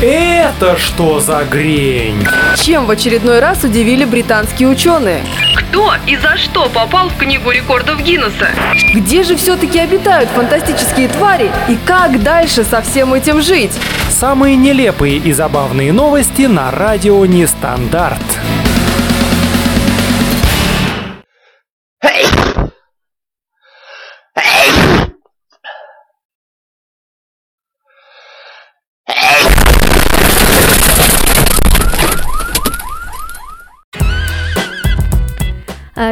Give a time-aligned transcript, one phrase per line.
[0.00, 2.24] Это что за грень?
[2.56, 5.24] Чем в очередной раз удивили британские ученые?
[5.56, 8.50] Кто и за что попал в книгу рекордов Гиннесса?
[8.94, 13.72] Где же все-таки обитают фантастические твари и как дальше со всем этим жить?
[14.08, 18.22] Самые нелепые и забавные новости на радио Нестандарт.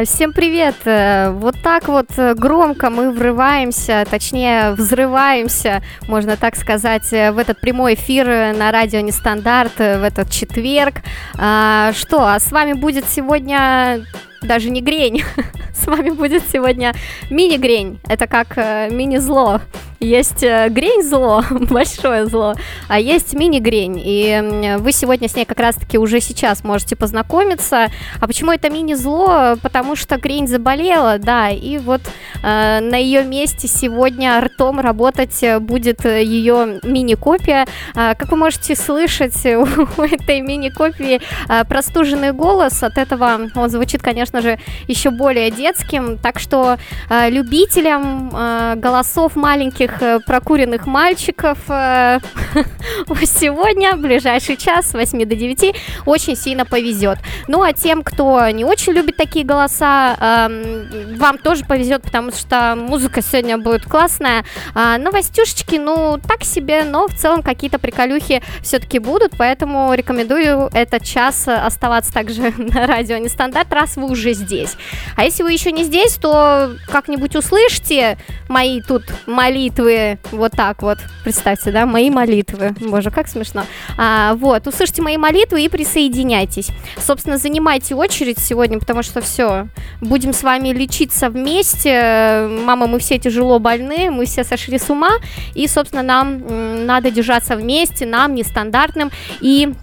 [0.05, 0.75] Всем привет!
[0.85, 7.37] Э, Вот так вот э, громко мы врываемся, точнее взрываемся, можно так сказать, э, в
[7.37, 10.95] этот прямой эфир э, на радио Нестандарт э, в этот четверг.
[11.37, 14.05] А, Что, а с вами будет сегодня
[14.41, 15.23] даже не грень,
[15.75, 16.93] с вами будет сегодня
[17.29, 17.99] мини-грень.
[18.07, 19.61] Это как э, мини-зло.
[19.99, 22.55] Есть э, грень-зло, большое зло,
[22.87, 23.99] а есть мини-грень.
[24.03, 27.87] И м, вы сегодня с ней как раз-таки уже сейчас можете познакомиться.
[28.19, 29.55] А почему это мини-зло?
[29.61, 32.01] Потому что грень заболела, да, и вот
[32.43, 37.65] э, на ее месте сегодня ртом работать э, будет э, ее мини-копия.
[37.95, 42.83] А, Как вы можете слышать, у этой мини-копии э, простуженный голос.
[42.83, 46.17] От этого он звучит, конечно же, еще более детским.
[46.17, 46.77] Так что
[47.09, 52.19] э, любителям э, голосов маленьких э, прокуренных мальчиков э,
[53.25, 57.19] сегодня, в ближайший час с 8 до 9, очень сильно повезет.
[57.47, 62.75] Ну а тем, кто не очень любит такие голоса, эм, вам тоже повезет, потому что
[62.75, 64.43] музыка сегодня будет классная.
[64.73, 71.03] А, новостюшечки, ну, так себе, но в целом какие-то приколюхи все-таки будут, поэтому рекомендую этот
[71.03, 74.75] час оставаться также на радио Нестандарт, раз вы уже здесь.
[75.15, 80.99] А если вы еще не здесь, то как-нибудь услышьте мои тут молитвы, вот так вот,
[81.23, 83.63] представьте, да, мои молитвы, боже, как смешно.
[83.97, 86.69] А, вот, услышьте мои молитвы и присоединяйтесь.
[86.97, 89.67] Собственно, занимайте очередь сегодня, потому что все,
[90.01, 92.47] будем с вами лечиться вместе.
[92.63, 95.11] Мама, мы все тяжело больны, мы все сошли с ума,
[95.53, 99.11] и, собственно, нам надо держаться вместе, нам нестандартным,
[99.41, 99.73] и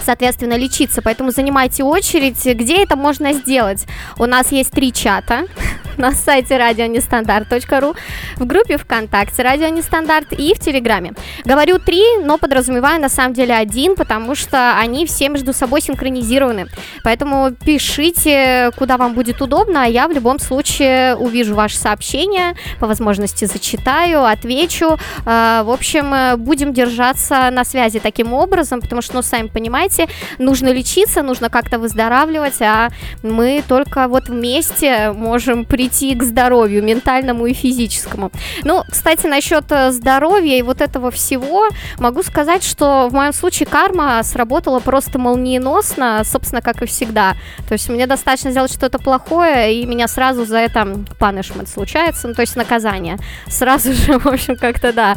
[0.00, 1.02] соответственно, лечиться.
[1.02, 2.44] Поэтому занимайте очередь.
[2.44, 3.86] Где это можно сделать?
[4.18, 5.46] У нас есть три чата
[5.96, 7.94] на сайте радионестандарт.ру,
[8.36, 11.12] в группе ВКонтакте Радио Нестандарт и в Телеграме.
[11.44, 16.66] Говорю три, но подразумеваю на самом деле один, потому что они все между собой синхронизированы.
[17.04, 22.86] Поэтому пишите, куда вам будет удобно, а я в любом случае увижу ваше сообщение, по
[22.86, 24.98] возможности зачитаю, отвечу.
[25.26, 29.81] Э, В общем, э, будем держаться на связи таким образом, потому что, ну, сами понимаете,
[30.38, 32.90] нужно лечиться, нужно как-то выздоравливать, а
[33.22, 38.30] мы только вот вместе можем прийти к здоровью ментальному и физическому.
[38.64, 43.66] Ну, кстати, насчет э, здоровья и вот этого всего, могу сказать, что в моем случае
[43.66, 47.34] карма сработала просто молниеносно, собственно, как и всегда.
[47.68, 50.80] То есть мне достаточно сделать что-то плохое, и меня сразу за это
[51.18, 53.18] punishment случается, ну, то есть наказание.
[53.48, 55.16] Сразу же, в общем, как-то, да,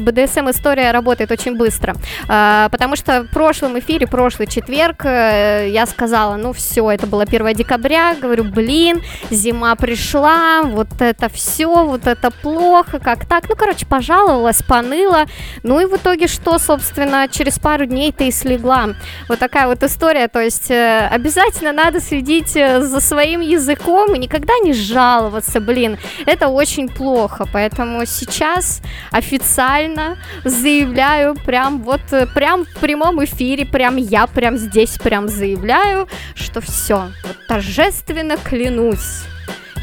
[0.00, 1.94] БДСМ-история работает очень быстро.
[2.28, 7.22] А, Потому что в прошлом эфире, прошлый четверг, э, я сказала, ну все, это было
[7.22, 13.48] 1 декабря, говорю, блин, зима пришла, вот это все, вот это плохо, как так?
[13.48, 15.24] Ну, короче, пожаловалась, поныла,
[15.62, 18.90] ну и в итоге что, собственно, через пару дней ты и слегла.
[19.28, 24.18] Вот такая вот история, то есть э, обязательно надо следить э, за своим языком и
[24.18, 32.00] никогда не жаловаться, блин, это очень плохо, поэтому сейчас официально заявляю, прям вот,
[32.34, 39.24] прям в прямом эфире, прям я, прям здесь, прям заявляю, что все, вот торжественно клянусь,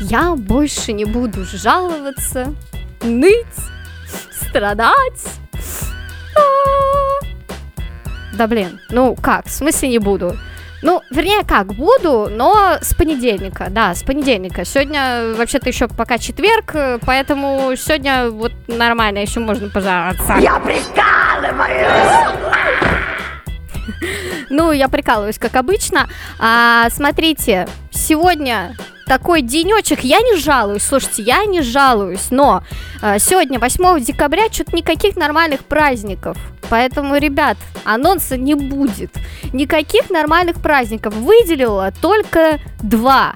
[0.01, 2.53] я больше не буду жаловаться,
[3.01, 3.45] ныть,
[4.31, 5.23] страдать.
[6.35, 7.25] А.
[8.37, 10.37] Да блин, ну как, в смысле не буду?
[10.83, 14.63] Ну, вернее, как, буду, но с понедельника, да, с понедельника.
[14.63, 20.35] Сегодня, вообще-то, еще пока четверг, поэтому сегодня вот нормально, еще можно пожаловаться.
[20.39, 22.37] Я прикалываюсь!
[24.49, 26.07] Ну, я прикалываюсь, как обычно.
[26.39, 28.75] А, смотрите, сегодня
[29.07, 32.63] такой денечек, я не жалуюсь, слушайте, я не жалуюсь, но
[33.01, 36.37] э, сегодня, 8 декабря, что-то никаких нормальных праздников.
[36.69, 39.11] Поэтому, ребят, анонса не будет.
[39.53, 41.13] Никаких нормальных праздников.
[41.13, 43.33] Выделила только два.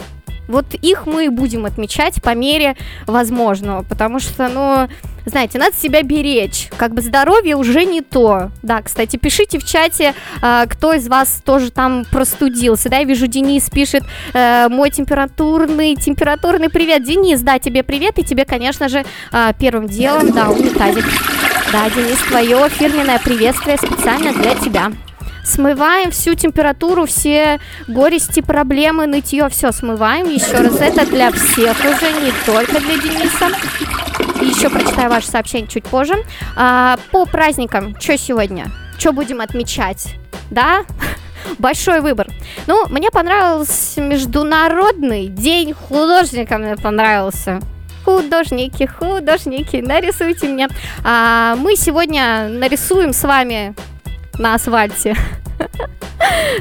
[0.49, 2.75] Вот их мы и будем отмечать по мере
[3.07, 4.89] возможного, потому что, ну,
[5.25, 6.69] знаете, надо себя беречь.
[6.77, 8.51] Как бы здоровье уже не то.
[8.61, 12.89] Да, кстати, пишите в чате, э, кто из вас тоже там простудился.
[12.89, 14.03] Да, я вижу, Денис пишет,
[14.33, 17.03] э, мой температурный, температурный привет.
[17.03, 21.05] Денис, да, тебе привет, и тебе, конечно же, э, первым делом, да, унитазик.
[21.71, 24.91] Да, Денис, твое фирменное приветствие специально для тебя.
[25.43, 30.29] Смываем всю температуру, все горести, проблемы, нытье, все смываем.
[30.29, 33.49] Еще раз, это для всех уже, не только для Дениса.
[34.41, 36.15] Еще прочитаю ваше сообщение чуть позже.
[36.55, 38.71] А, по праздникам, что сегодня?
[38.97, 40.15] Что будем отмечать?
[40.49, 40.83] Да?
[41.59, 42.27] Большой выбор.
[42.67, 47.59] Ну, мне понравился Международный день художника, мне понравился
[48.03, 50.67] художники, художники, нарисуйте мне.
[51.03, 53.75] А, мы сегодня нарисуем с вами
[54.41, 55.15] на асфальте.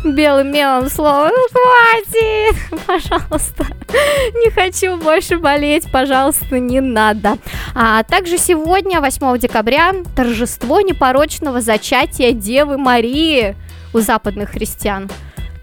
[0.05, 1.31] Белым мелом слово.
[1.35, 3.67] Ну, хватит, пожалуйста.
[4.35, 7.39] Не хочу больше болеть, пожалуйста, не надо.
[7.75, 13.57] А также сегодня, 8 декабря, торжество непорочного зачатия Девы Марии
[13.93, 15.11] у западных христиан.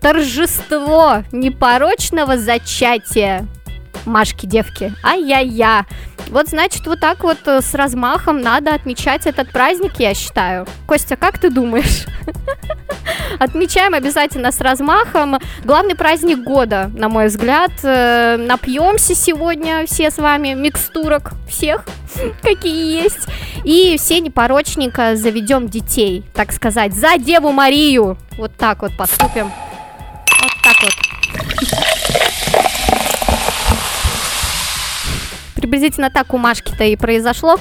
[0.02, 3.48] Торжество непорочного зачатия
[4.08, 4.94] Машки-девки.
[5.04, 5.86] Ай-яй-я.
[6.30, 10.68] Вот, значит, вот так вот э, с размахом надо отмечать этот праздник, я считаю.
[10.86, 12.06] Костя, как ты думаешь?
[13.40, 15.38] Отмечаем обязательно с размахом.
[15.64, 17.72] Главный праздник года, на мой взгляд.
[17.84, 21.86] Э, напьемся сегодня все с вами микстурок всех,
[22.42, 23.28] какие есть.
[23.64, 28.18] И все непорочненько заведем детей, так сказать, за Деву Марию.
[28.38, 29.52] Вот так вот поступим.
[30.42, 31.78] Вот так вот.
[35.68, 37.60] Приблизительно так у Машки-то и произошло.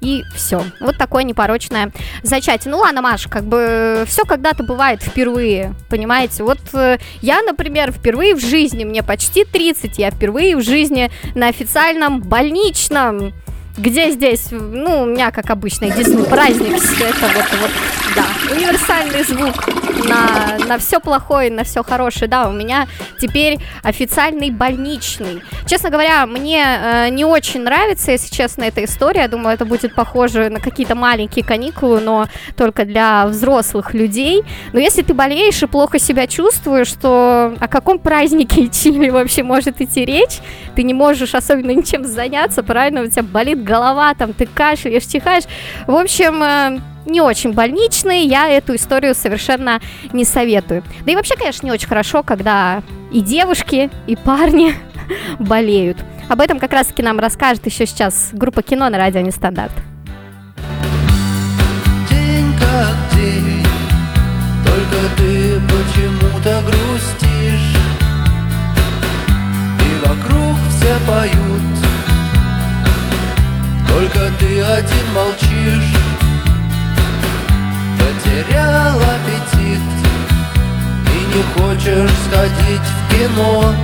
[0.00, 0.62] И все.
[0.78, 1.90] Вот такое непорочное
[2.22, 2.70] зачатие.
[2.70, 6.44] Ну ладно, Маш, как бы все когда-то бывает впервые, понимаете?
[6.44, 11.48] Вот э, я, например, впервые в жизни, мне почти 30, я впервые в жизни на
[11.48, 13.32] официальном больничном
[13.78, 17.70] где здесь, ну, у меня, как обычно, единственный праздник, это вот, вот,
[18.14, 19.68] да, универсальный звук
[20.08, 22.86] на, на все плохое, на все хорошее, да, у меня
[23.20, 25.42] теперь официальный больничный.
[25.66, 29.94] Честно говоря, мне э, не очень нравится, если честно, эта история, я думаю, это будет
[29.94, 34.42] похоже на какие-то маленькие каникулы, но только для взрослых людей,
[34.72, 39.80] но если ты болеешь и плохо себя чувствуешь, то о каком празднике Чили вообще может
[39.80, 40.40] идти речь?
[40.78, 45.42] Ты не можешь особенно ничем заняться, правильно, у тебя болит голова, там ты кашляешь, чихаешь.
[45.88, 49.80] В общем, э, не очень больничный, я эту историю совершенно
[50.12, 50.84] не советую.
[51.04, 54.72] Да и вообще, конечно, не очень хорошо, когда и девушки, и парни
[55.40, 55.96] болеют.
[56.28, 59.72] Об этом как раз-таки нам расскажет еще сейчас группа кино на радио Нестандарт.
[62.08, 63.66] День как день,
[64.64, 67.27] только ты почему-то грустишь,
[70.88, 71.62] все поют.
[73.88, 75.94] Только ты один молчишь.
[77.98, 79.82] Потерял аппетит.
[81.14, 83.74] И не хочешь сходить в кино.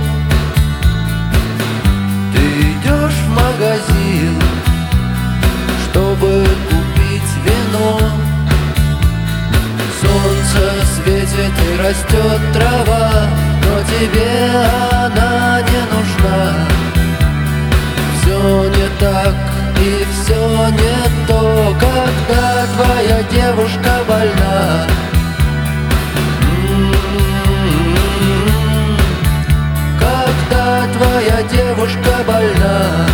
[2.33, 2.41] Ты
[2.71, 4.41] идешь в магазин
[5.83, 7.99] Чтобы купить вино.
[10.01, 13.27] Солнце светит и растет трава
[13.63, 14.49] Но тебе
[15.05, 16.74] она не нужна
[18.45, 19.33] Все не так
[19.79, 24.85] и все не то, когда твоя девушка больна.
[29.99, 33.07] Когда твоя девушка больна.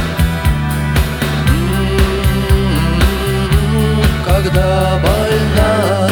[4.25, 6.09] Когда больна.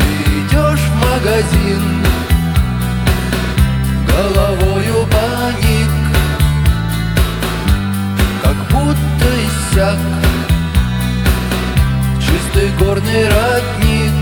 [0.00, 1.83] Ты идешь в магазин
[9.74, 9.98] иссяк
[12.20, 14.12] Чистый горный родник.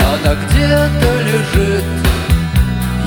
[0.00, 1.84] Она где-то лежит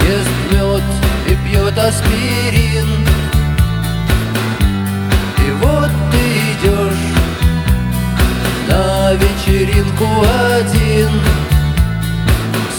[0.08, 0.84] Ест мед
[1.28, 3.08] и пьет аспирин.
[5.38, 7.08] И вот ты идешь
[8.68, 10.08] На вечеринку
[10.58, 11.10] один.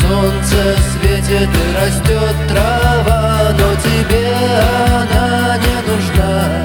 [0.00, 4.32] Солнце светит и растет трава, но тебе
[4.92, 6.59] она не нужна.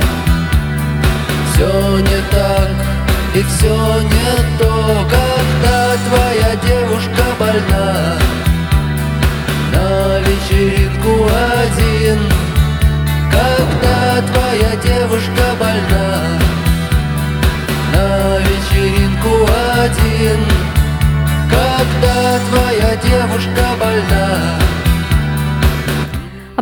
[1.55, 2.69] Все не так
[3.33, 5.07] и все не то,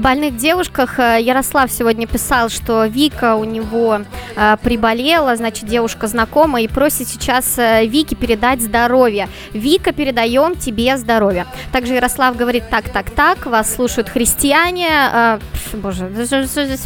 [0.03, 0.99] больных девушках.
[0.99, 4.01] Э, Ярослав сегодня писал, что Вика у него
[4.35, 9.29] э, приболела, значит, девушка знакомая, и просит сейчас э, Вике передать здоровье.
[9.53, 11.47] Вика, передаем тебе здоровье.
[11.71, 15.39] Также Ярослав говорит, так, так, так, вас слушают христиане.
[15.73, 16.11] Боже,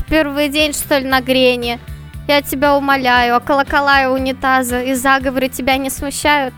[0.08, 1.80] первый день, что ли, на Грене?
[2.28, 6.54] Я тебя умоляю, а колокола и унитазы и заговоры тебя не смущают?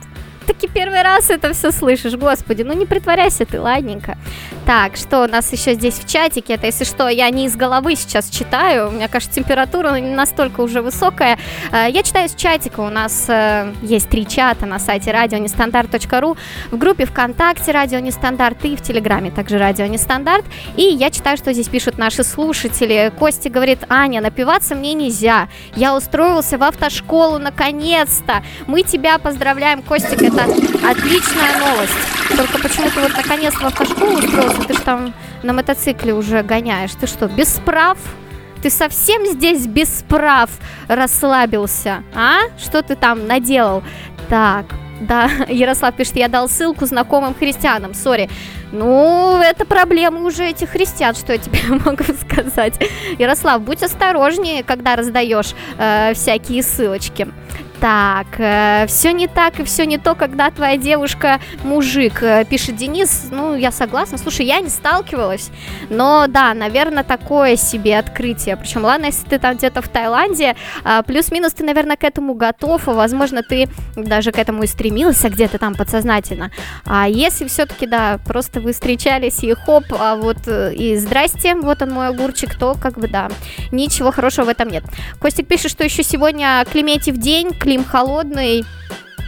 [0.50, 4.18] Таки первый раз это все слышишь, господи, ну не притворяйся ты, ладненько.
[4.65, 7.96] Так, что у нас еще здесь в чатике, это если что, я не из головы
[7.96, 11.38] сейчас читаю, у меня, кажется, температура настолько уже высокая.
[11.72, 16.36] Э, я читаю из чатика, у нас э, есть три чата на сайте радионестандарт.ру,
[16.72, 20.46] в группе ВКонтакте Радио Нестандарт и в Телеграме также Радио Нестандарт.
[20.75, 23.12] И я читаю, что здесь пишут наши слушатели.
[23.20, 25.48] Костя говорит, Аня, напиваться мне нельзя.
[25.75, 28.44] Я устроился в автошколу наконец-то.
[28.65, 31.93] Мы тебя поздравляем, Костик, это отличная новость.
[32.36, 36.91] Только почему ты вот наконец в автошколу устроился, ты же там на мотоцикле уже гоняешь.
[37.00, 37.98] Ты что, без прав?
[38.62, 40.50] Ты совсем здесь без прав
[40.88, 42.39] расслабился, а?
[42.58, 43.84] Что ты там наделал?
[44.27, 44.65] Так,
[45.01, 48.29] да, Ярослав пишет, я дал ссылку знакомым христианам, сори.
[48.72, 52.76] Ну, это проблема уже этих христиан, что я тебе могу сказать.
[53.18, 57.28] Ярослав, будь осторожнее, когда раздаешь э, всякие ссылочки.
[57.80, 62.76] Так, э, все не так и все не то, когда твоя девушка мужик, э, пишет
[62.76, 63.30] Денис.
[63.32, 64.18] Ну, я согласна.
[64.18, 65.50] Слушай, я не сталкивалась,
[65.90, 68.58] но да, наверное, такое себе открытие.
[68.58, 72.86] Причем, ладно, если ты там где-то в Таиланде, э, плюс-минус ты, наверное, к этому готов,
[72.88, 76.52] и, возможно, ты даже к этому и стремился где-то там подсознательно.
[76.86, 81.82] А если все-таки, да, просто вы встречались и хоп, а вот э, и здрасте, вот
[81.82, 83.30] он мой огурчик, то как бы да,
[83.72, 84.84] ничего хорошего в этом нет.
[85.20, 88.63] Костик пишет, что еще сегодня Клементьев день, Клим холодный.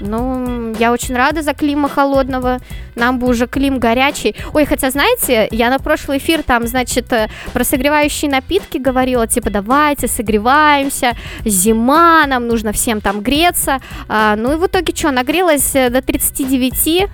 [0.01, 2.59] Ну, я очень рада за Клима холодного.
[2.95, 4.35] Нам бы уже Клим горячий.
[4.53, 9.49] Ой, хотя, знаете, я на прошлый эфир там, значит, э, про согревающие напитки говорила, типа,
[9.49, 11.15] давайте согреваемся,
[11.45, 13.79] зима, нам нужно всем там греться.
[14.07, 17.07] А, ну и в итоге что, нагрелась э, до 39.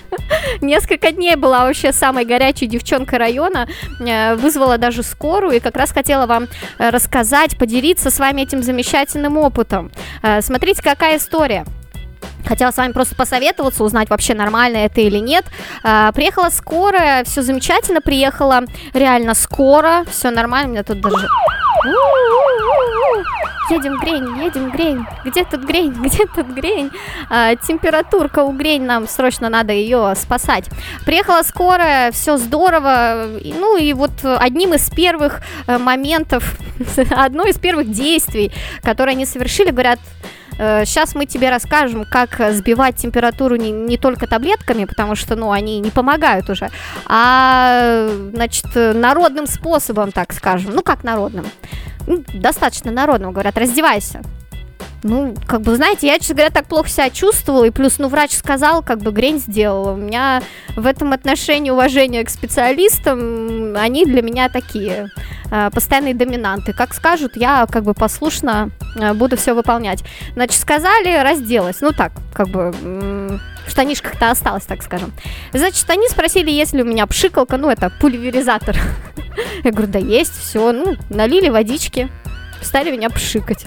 [0.60, 3.66] Несколько дней была вообще самой горячей девчонкой района.
[4.00, 9.38] Э, вызвала даже скорую и как раз хотела вам рассказать, поделиться с вами этим замечательным
[9.38, 9.90] опытом.
[10.40, 11.64] Смотрите, какая история.
[12.46, 15.44] Хотела с вами просто посоветоваться, узнать вообще нормально это или нет.
[15.82, 21.26] А, приехала скорая, все замечательно, приехала реально скоро, все нормально, у меня тут даже...
[23.68, 25.04] Едем, Грень, едем, Грень.
[25.24, 25.92] Где тут Грень?
[26.04, 26.92] Где тут Грень?
[27.28, 30.66] А, температурка у Грень, нам срочно надо ее спасать.
[31.04, 33.26] Приехала скорая, все здорово.
[33.42, 36.56] Ну и вот одним из первых э, моментов,
[37.10, 38.52] одно из первых действий,
[38.82, 39.98] которые они совершили, говорят,
[40.56, 45.52] Сейчас э, мы тебе расскажем, как сбивать температуру не, не только таблетками, потому что, ну,
[45.52, 46.70] они не помогают уже,
[47.06, 50.72] а, значит, народным способом, так скажем.
[50.74, 51.46] Ну, как народным?
[52.06, 54.22] Ну, достаточно народным, говорят, раздевайся.
[55.02, 58.32] Ну, как бы, знаете, я, честно говоря, так плохо себя чувствовала, и плюс, ну, врач
[58.32, 59.92] сказал, как бы, грень сделала.
[59.92, 60.42] У меня
[60.74, 65.08] в этом отношении уважение к специалистам, они для меня такие,
[65.50, 66.72] э, постоянные доминанты.
[66.72, 70.02] Как скажут, я, как бы, послушно э, буду все выполнять.
[70.34, 71.80] Значит, сказали, разделась.
[71.80, 72.72] Ну, так, как бы,
[73.66, 75.12] в штанишках-то осталось, так скажем.
[75.52, 78.76] Значит, они спросили, есть ли у меня пшикалка, ну, это пульверизатор.
[79.64, 82.08] Я говорю, да есть, все, ну, налили водички,
[82.62, 83.66] стали меня пшикать.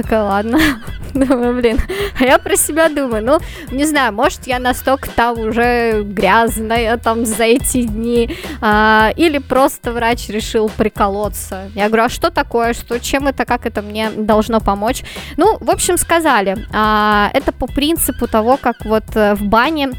[0.00, 0.58] Такая, ладно.
[1.14, 1.78] Думаю, блин.
[2.18, 3.38] А я про себя думаю, ну,
[3.70, 9.92] не знаю, может, я настолько там уже грязная там за эти дни, а, или просто
[9.92, 11.70] врач решил приколоться.
[11.74, 15.02] Я говорю, а что такое, что, чем это, как это мне должно помочь?
[15.36, 19.90] Ну, в общем, сказали, а, это по принципу того, как вот э, в бане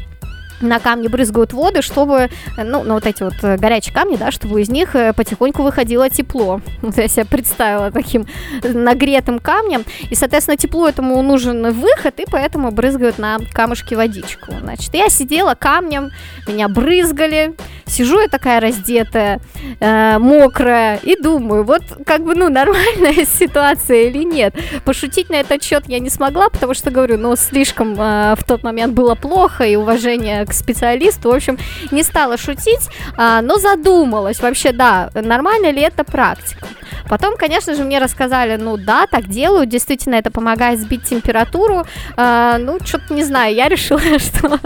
[0.62, 4.60] на камни брызгают воды, чтобы, ну, ну, вот эти вот э, горячие камни, да, чтобы
[4.60, 6.60] из них э, потихоньку выходило тепло.
[6.82, 8.26] Вот я себя представила таким
[8.62, 14.52] нагретым камнем, и, соответственно, тепло этому нужен выход, и поэтому брызгают на камушки водичку.
[14.60, 16.10] Значит, я сидела камнем,
[16.46, 17.54] меня брызгали,
[17.86, 19.40] сижу я такая раздетая,
[19.80, 24.54] э, мокрая, и думаю, вот как бы, ну, нормальная ситуация или нет.
[24.84, 28.62] Пошутить на этот счет я не смогла, потому что, говорю, ну, слишком э, в тот
[28.62, 31.58] момент было плохо, и уважение к специалисту, в общем,
[31.90, 36.66] не стала шутить, а, но задумалась, вообще, да, нормально ли это практика.
[37.08, 41.84] Потом, конечно же, мне рассказали, ну да, так делают, действительно это помогает сбить температуру.
[42.16, 44.58] Э, ну, что-то не знаю, я решила, что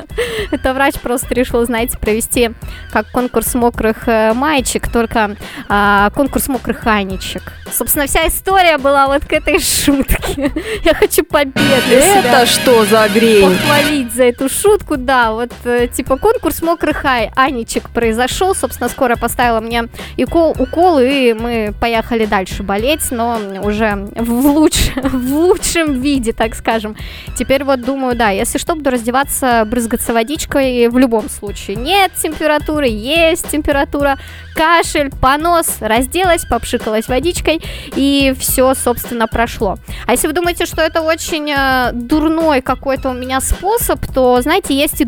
[0.51, 2.51] это врач просто решил, знаете, провести
[2.93, 5.37] как конкурс мокрых э, маечек, только
[5.69, 7.43] э, конкурс мокрых анечек.
[7.73, 10.53] Собственно, вся история была вот к этой шутке.
[10.85, 11.95] Я хочу победы.
[11.95, 13.57] Это что за грень?
[13.57, 15.53] Похвалить за эту шутку, да, вот
[15.93, 22.27] типа конкурс мокрых ай, анечек произошел, собственно, скоро поставила мне укол, укол, и мы поехали
[22.27, 26.97] дальше болеть, но уже в, луч, в лучшем виде, так скажем.
[27.39, 31.77] Теперь вот думаю, да, если что, буду раздеваться, брызгаться водичкой в любом случае.
[31.77, 34.19] Нет температуры, есть температура,
[34.55, 37.61] кашель, понос, разделась, попшикалась водичкой,
[37.95, 39.77] и все, собственно, прошло.
[40.07, 44.75] А если вы думаете, что это очень э, дурной какой-то у меня способ, то, знаете,
[44.75, 45.05] есть и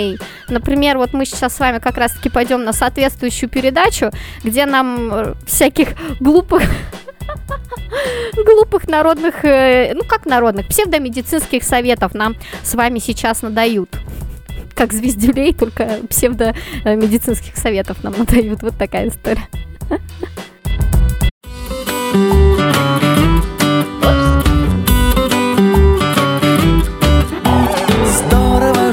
[0.00, 0.18] дурней.
[0.48, 4.10] Например, вот мы сейчас с вами как раз-таки пойдем на соответствующую передачу,
[4.44, 5.88] где нам э, всяких
[6.20, 6.62] глупых
[8.34, 13.90] глупых народных, э, ну как народных, псевдомедицинских советов нам с вами сейчас надают.
[14.74, 18.62] Как звездюлей, только псевдомедицинских советов нам надают.
[18.62, 19.46] Вот такая история.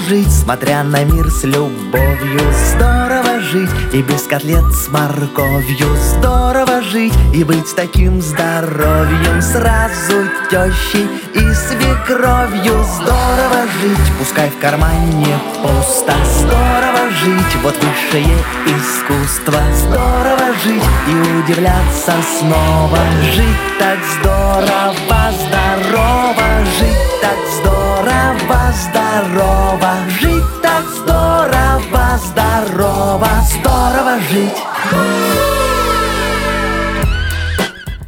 [0.08, 2.40] Жить, смотря на мир с любовью.
[2.72, 5.96] Здорово жить и без котлет с морковью.
[5.96, 9.42] Здорово жить и быть таким здоровьем.
[9.42, 12.84] Сразу тещей и свекровью.
[12.84, 16.14] Здорово жить, пускай в кармане пусто.
[16.40, 19.60] Здорово жить, вот высшее искусство.
[19.76, 23.00] Здорово жить и удивляться снова.
[23.34, 29.94] Жить так здорово, здорово Жить так здорово, здорово.
[30.20, 35.67] Жить так здорово, здорово Здорово жить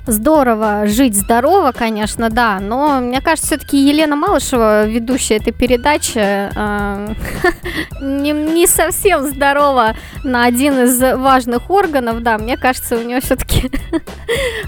[0.10, 7.16] Здорово жить здорово, конечно, да, но мне кажется, все-таки Елена Малышева, ведущая этой передачи, э,
[8.02, 13.70] не, совсем здорова на один из важных органов, да, мне кажется, у нее все-таки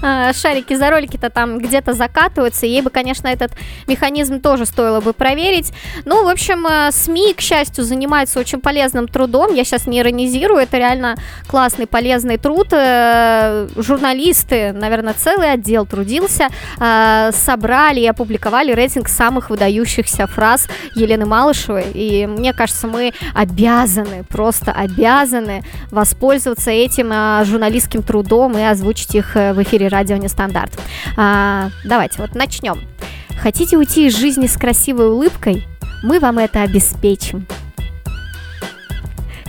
[0.00, 3.50] шарики за ролики-то там где-то закатываются, ей бы, конечно, этот
[3.88, 5.72] механизм тоже стоило бы проверить.
[6.04, 10.60] Ну, в общем, э, СМИ, к счастью, занимаются очень полезным трудом, я сейчас не иронизирую,
[10.60, 11.16] это реально
[11.48, 16.48] классный, полезный труд, э, журналисты, наверное, целый целый отдел трудился,
[16.78, 21.86] э, собрали и опубликовали рейтинг самых выдающихся фраз Елены Малышевой.
[21.94, 29.36] И мне кажется, мы обязаны, просто обязаны воспользоваться этим э, журналистским трудом и озвучить их
[29.36, 30.72] э, в эфире радио Нестандарт.
[31.16, 32.80] Э, давайте вот начнем.
[33.40, 35.66] Хотите уйти из жизни с красивой улыбкой?
[36.02, 37.46] Мы вам это обеспечим.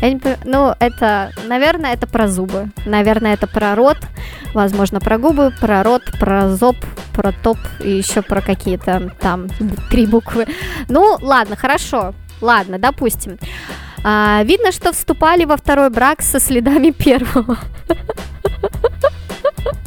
[0.03, 2.67] Я не понимаю, ну, это, наверное, это про зубы.
[2.85, 3.95] Наверное, это про рот.
[4.53, 6.75] Возможно, про губы, про рот, про зоб,
[7.13, 9.47] про топ и еще про какие-то там
[9.89, 10.45] три буквы.
[10.89, 12.13] Ну, ладно, хорошо.
[12.41, 13.39] Ладно, допустим.
[14.03, 17.57] А, видно, что вступали во второй брак со следами первого.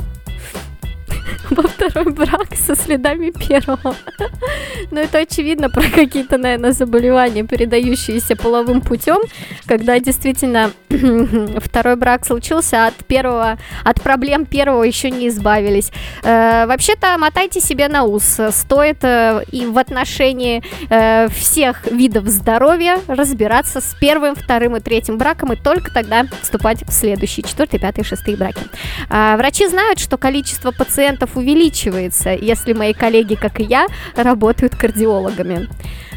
[1.50, 3.96] во второй брак со следами первого.
[4.90, 9.18] Но это очевидно про какие-то, наверное, заболевания, передающиеся половым путем,
[9.66, 10.72] когда действительно
[11.60, 15.90] второй брак случился, от первого, от проблем первого еще не избавились.
[16.22, 18.38] Э, вообще-то мотайте себе на ус.
[18.50, 25.18] Стоит э, и в отношении э, всех видов здоровья разбираться с первым, вторым и третьим
[25.18, 28.62] браком, и только тогда вступать в следующие, четвертый, пятый, шестые браки.
[29.10, 35.68] Э, врачи знают, что количество пациентов увеличивается, если мои коллеги, как и я, работают кардиологами.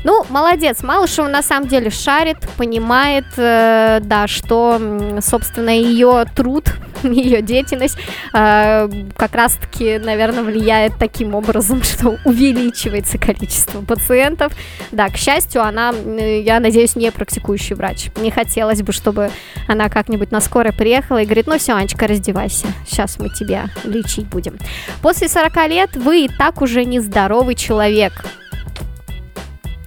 [0.03, 4.79] Ну, молодец, Малышева на самом деле шарит, понимает, э, да, что,
[5.21, 7.97] собственно, ее труд, ее деятельность
[8.33, 14.53] э, как раз-таки, наверное, влияет таким образом, что увеличивается количество пациентов.
[14.91, 18.07] Да, к счастью, она, я надеюсь, не практикующий врач.
[18.21, 19.31] Не хотелось бы, чтобы
[19.67, 24.27] она как-нибудь на скорой приехала и говорит, ну все, Анечка, раздевайся, сейчас мы тебя лечить
[24.27, 24.57] будем.
[25.01, 28.13] После 40 лет вы и так уже нездоровый человек.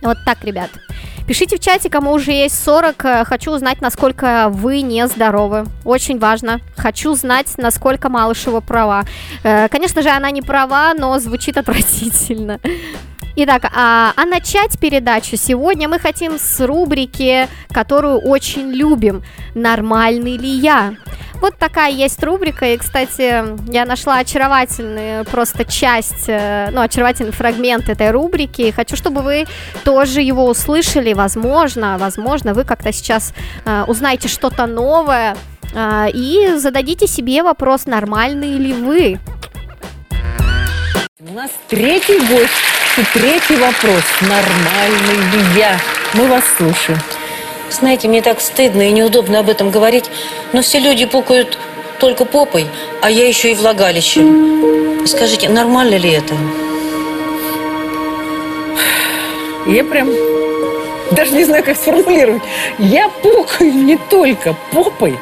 [0.03, 0.71] Вот так, ребят.
[1.27, 3.05] Пишите в чате, кому уже есть 40.
[3.05, 5.67] Э, хочу узнать, насколько вы нездоровы.
[5.85, 6.61] Очень важно.
[6.77, 9.05] Хочу знать, насколько Малышева права.
[9.45, 12.59] Э, конечно же, она не права, но звучит отвратительно.
[13.35, 19.23] Итак, а, а начать передачу сегодня мы хотим с рубрики, которую очень любим.
[19.55, 20.95] Нормальный ли я?
[21.42, 27.88] Вот такая есть рубрика, и, кстати, я нашла очаровательную просто часть, э, ну, очаровательный фрагмент
[27.88, 28.70] этой рубрики.
[28.70, 29.46] Хочу, чтобы вы
[29.83, 35.37] тоже его услышали, возможно, возможно, вы как-то сейчас э, узнаете что-то новое
[35.74, 39.18] э, и зададите себе вопрос, нормальный ли вы.
[41.18, 42.52] У нас третий гость
[42.96, 44.05] и третий вопрос.
[44.20, 45.76] Нормальный ли я?
[46.14, 47.00] Мы вас слушаем.
[47.73, 50.05] Знаете, мне так стыдно и неудобно об этом говорить,
[50.53, 51.59] но все люди пукают
[51.99, 52.67] только попой,
[53.01, 55.07] а я еще и влагалищем.
[55.07, 56.35] Скажите, нормально ли это?
[59.67, 60.11] Я прям
[61.13, 62.43] даже не знаю, как сформулировать.
[62.79, 65.19] Я пукаю не только попой,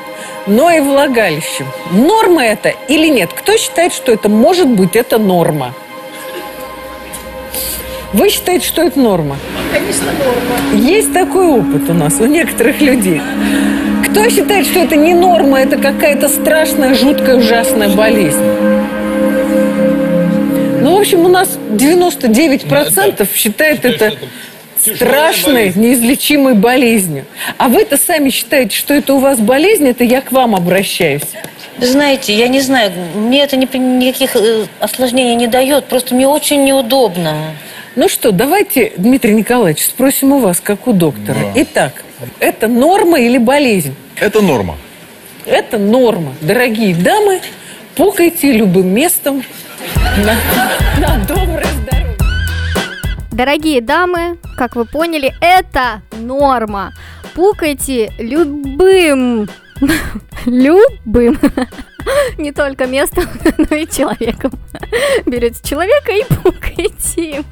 [0.47, 1.67] но и влагалищем.
[1.93, 3.31] Норма это или нет?
[3.33, 5.73] Кто считает, что это может быть, это норма?
[8.13, 9.37] Вы считаете, что это норма?
[9.73, 10.85] Конечно, норма.
[10.85, 13.21] Есть такой опыт у нас, у некоторых людей.
[14.09, 18.43] Кто считает, что это не норма, это какая-то страшная, жуткая, ужасная болезнь?
[20.81, 24.15] Ну, в общем, у нас 99% считает это
[24.77, 27.27] страшной, неизлечимой болезнью.
[27.59, 31.23] А вы-то сами считаете, что это у вас болезнь, это я к вам обращаюсь.
[31.79, 36.65] Знаете, я не знаю, мне это ни- никаких э, осложнений не дает, просто мне очень
[36.65, 37.35] неудобно.
[37.97, 41.39] Ну что, давайте, Дмитрий Николаевич, спросим у вас, как у доктора.
[41.57, 42.05] Итак,
[42.39, 43.97] это норма или болезнь?
[44.15, 44.77] Это норма.
[45.45, 46.33] Это норма.
[46.41, 47.41] Дорогие дамы,
[47.97, 49.43] пукайте любым местом
[50.19, 50.37] на,
[51.01, 52.17] на доброе здоровье.
[53.33, 56.93] Дорогие дамы, как вы поняли, это норма.
[57.35, 59.49] Пукайте любым,
[60.47, 61.41] любым,
[62.39, 63.25] не только местом,
[63.59, 64.53] но и человеком.
[65.27, 67.45] Берете человека и пукаете им.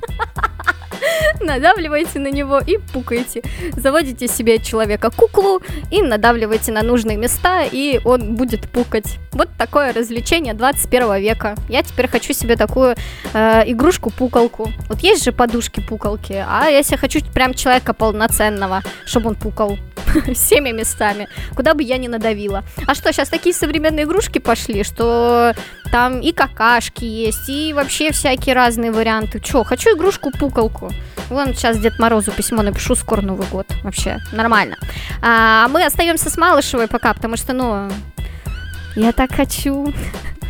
[1.41, 3.43] Надавливаете на него и пукаете.
[3.77, 9.19] Заводите себе человека куклу и надавливаете на нужные места, и он будет пукать.
[9.33, 11.55] Вот такое развлечение 21 века.
[11.69, 12.97] Я теперь хочу себе такую
[13.33, 14.73] э, игрушку-пукалку.
[14.89, 19.79] Вот есть же подушки-пукалки, а я себе хочу прям человека полноценного, чтобы он пукал
[20.35, 22.64] всеми местами, куда бы я ни надавила.
[22.87, 25.55] А что, сейчас такие современные игрушки пошли, что
[25.90, 29.40] там и какашки есть, и вообще всякие разные варианты.
[29.40, 30.90] Че, хочу игрушку-пукалку.
[31.31, 33.66] Вон сейчас Дед Морозу письмо напишу, скоро Новый год.
[33.83, 34.77] Вообще, нормально.
[35.23, 37.90] А мы остаемся с Малышевой пока, потому что, ну,
[38.97, 39.92] я так хочу,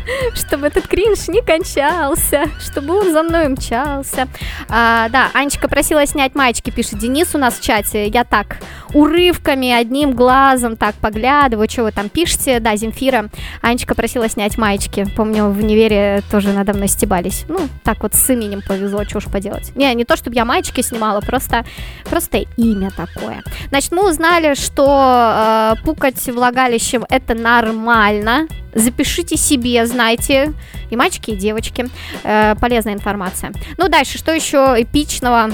[0.35, 4.27] чтобы этот кринж не кончался, чтобы он за мной мчался.
[4.67, 8.07] А, да, Анечка просила снять маечки, пишет Денис у нас в чате.
[8.07, 8.57] Я так
[8.93, 12.59] урывками, одним глазом так поглядываю, что вы там пишете.
[12.59, 13.29] Да, Земфира.
[13.61, 15.05] Анечка просила снять маечки.
[15.15, 17.45] Помню, в универе тоже надо мной стебались.
[17.47, 19.75] Ну, так вот с именем повезло, что уж поделать.
[19.75, 21.65] Не, не то, чтобы я маечки снимала, просто,
[22.09, 23.43] просто имя такое.
[23.69, 28.47] Значит, мы узнали, что э, пукать влагалищем это нормально.
[28.73, 30.53] Запишите себе, знайте,
[30.89, 31.87] и мальчики, и девочки.
[32.23, 33.51] Э, полезная информация.
[33.77, 35.49] Ну, дальше, что еще эпичного?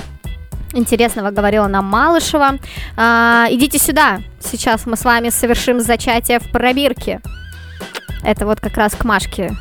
[0.73, 2.59] Интересного говорила нам Малышева.
[2.97, 4.19] А, идите сюда.
[4.41, 7.21] Сейчас мы с вами совершим зачатие в пробирке.
[8.23, 9.55] Это вот как раз к Машке,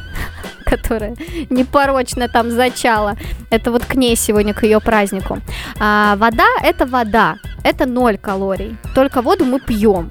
[0.76, 1.14] которая
[1.50, 3.16] непорочно там зачала.
[3.50, 5.38] Это вот к ней сегодня, к ее празднику.
[5.78, 7.36] А, вода– это вода.
[7.62, 8.76] Это ноль калорий.
[8.94, 10.10] Только воду мы пьем.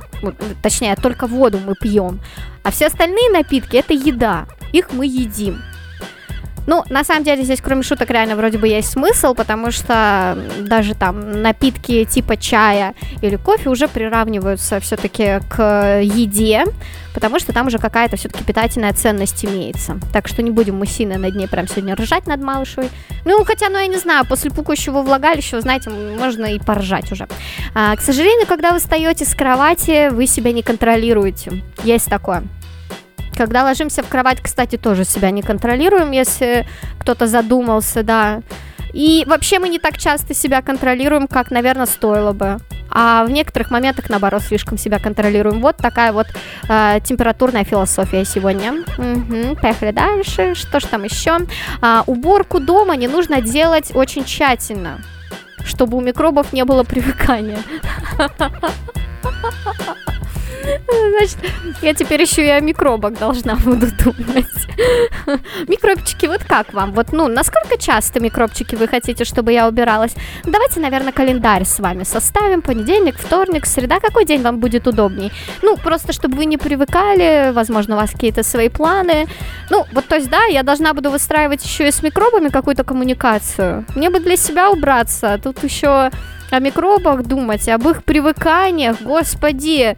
[0.62, 2.20] Точнее, только воду мы пьем.
[2.64, 4.46] А все остальные напитки– это еда.
[4.72, 5.62] Их мы едим.
[6.66, 10.96] Ну, на самом деле, здесь, кроме шуток, реально вроде бы есть смысл, потому что даже
[10.96, 16.66] там напитки типа чая или кофе уже приравниваются все-таки к еде,
[17.14, 20.00] потому что там уже какая-то все-таки питательная ценность имеется.
[20.12, 22.90] Так что не будем мы сильно над ней прям сегодня ржать над Малышевой.
[23.26, 27.28] Ну, хотя, ну, я не знаю, после пукающего влагалища, знаете, можно и поржать уже.
[27.74, 31.64] А, к сожалению, когда вы встаете с кровати, вы себя не контролируете.
[31.84, 32.44] Есть такое.
[33.36, 36.68] Когда ложимся в кровать, кстати, тоже себя не контролируем, если
[37.00, 38.42] кто-то задумался, да.
[38.94, 42.60] И вообще мы не так часто себя контролируем, как, наверное, стоило бы.
[42.96, 45.62] А в некоторых моментах, наоборот, слишком себя контролируем.
[45.62, 46.28] Вот такая вот
[46.70, 48.84] э, температурная философия сегодня.
[49.00, 50.54] Мгм, поехали дальше.
[50.54, 51.40] Что ж там еще?
[51.82, 55.02] А, уборку дома не нужно делать очень тщательно,
[55.66, 57.58] чтобы у микробов не было привыкания.
[61.18, 61.38] Значит,
[61.82, 64.46] я теперь еще и о микробах должна буду думать.
[65.68, 66.94] Микробчики, вот как вам?
[66.94, 70.14] Вот, ну, насколько часто микробчики вы хотите, чтобы я убиралась?
[70.44, 72.62] Давайте, наверное, календарь с вами составим.
[72.62, 74.00] Понедельник, вторник, среда.
[74.00, 75.32] Какой день вам будет удобней?
[75.62, 79.28] Ну, просто, чтобы вы не привыкали, возможно, у вас какие-то свои планы.
[79.70, 83.86] Ну, вот, то есть, да, я должна буду выстраивать еще и с микробами какую-то коммуникацию.
[83.96, 85.40] Мне бы для себя убраться.
[85.44, 86.10] Тут еще
[86.52, 89.02] о микробах думать, об их привыканиях.
[89.02, 89.98] Господи,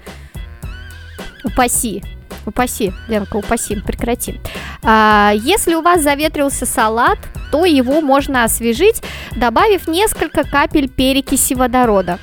[1.45, 2.03] Упаси.
[2.45, 4.39] Упаси, Ленка, упаси, прекрати.
[4.83, 7.17] А, если у вас заветрился салат,
[7.51, 9.01] то его можно освежить,
[9.35, 12.19] добавив несколько капель перекиси водорода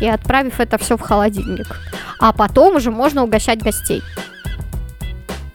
[0.00, 1.80] и отправив это все в холодильник.
[2.20, 4.02] А потом уже можно угощать гостей.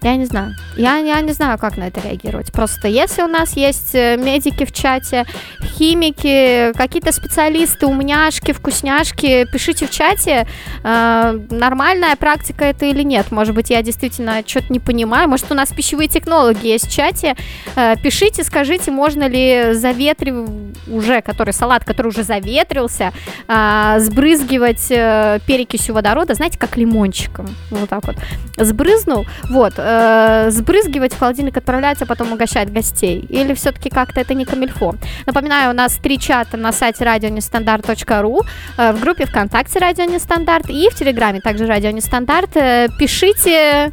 [0.01, 0.55] Я не знаю.
[0.77, 2.53] Я, я не знаю, как на это реагировать.
[2.53, 5.25] Просто если у нас есть э, медики в чате,
[5.61, 10.47] химики, какие-то специалисты, умняшки, вкусняшки, пишите в чате,
[10.83, 13.29] э, нормальная практика это или нет.
[13.31, 15.27] Может быть, я действительно что-то не понимаю.
[15.27, 17.35] Может, у нас пищевые технологи есть в чате.
[17.75, 20.49] Э, пишите, скажите, можно ли заветрив
[20.87, 23.11] уже, который салат, который уже заветрился,
[23.49, 27.47] э, сбрызгивать э, перекисью водорода, знаете, как лимончиком.
[27.69, 28.15] Вот так вот.
[28.57, 33.25] Сбрызнул, вот, э, сбрызгивать в холодильник отправлять, а потом угощать гостей.
[33.29, 34.95] Или все-таки как-то это не камильфо.
[35.25, 38.41] Напоминаю, у нас три чата на сайте радионестандарт.ру,
[38.77, 42.55] э, в группе ВКонтакте Радио Нестандарт и в Телеграме также Радио Нестандарт.
[42.55, 43.91] Э, пишите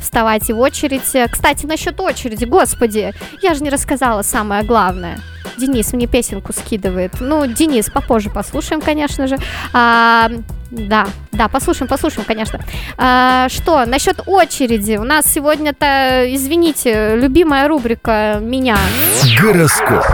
[0.00, 1.30] вставайте в очередь.
[1.30, 5.18] Кстати, насчет очереди, господи, я же не рассказала самое главное.
[5.58, 7.14] Денис мне песенку скидывает.
[7.20, 9.38] Ну, Денис, попозже послушаем, конечно же.
[9.72, 10.30] А,
[10.70, 12.60] да, да, послушаем, послушаем, конечно.
[12.96, 14.96] А, что, насчет очереди?
[14.96, 18.76] У нас сегодня-то, извините, любимая рубрика меня.
[19.40, 20.04] Гороскоп.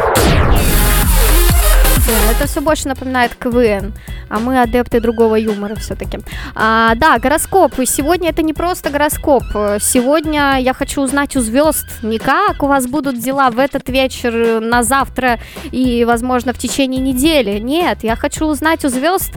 [2.31, 3.95] Это все больше напоминает КВН,
[4.29, 6.19] а мы адепты другого юмора все-таки.
[6.55, 7.79] А, да, гороскоп.
[7.79, 9.45] И сегодня это не просто гороскоп.
[9.81, 14.61] Сегодня я хочу узнать у звезд не как у вас будут дела в этот вечер,
[14.61, 15.39] на завтра
[15.71, 17.59] и, возможно, в течение недели.
[17.59, 19.33] Нет, я хочу узнать у звезд,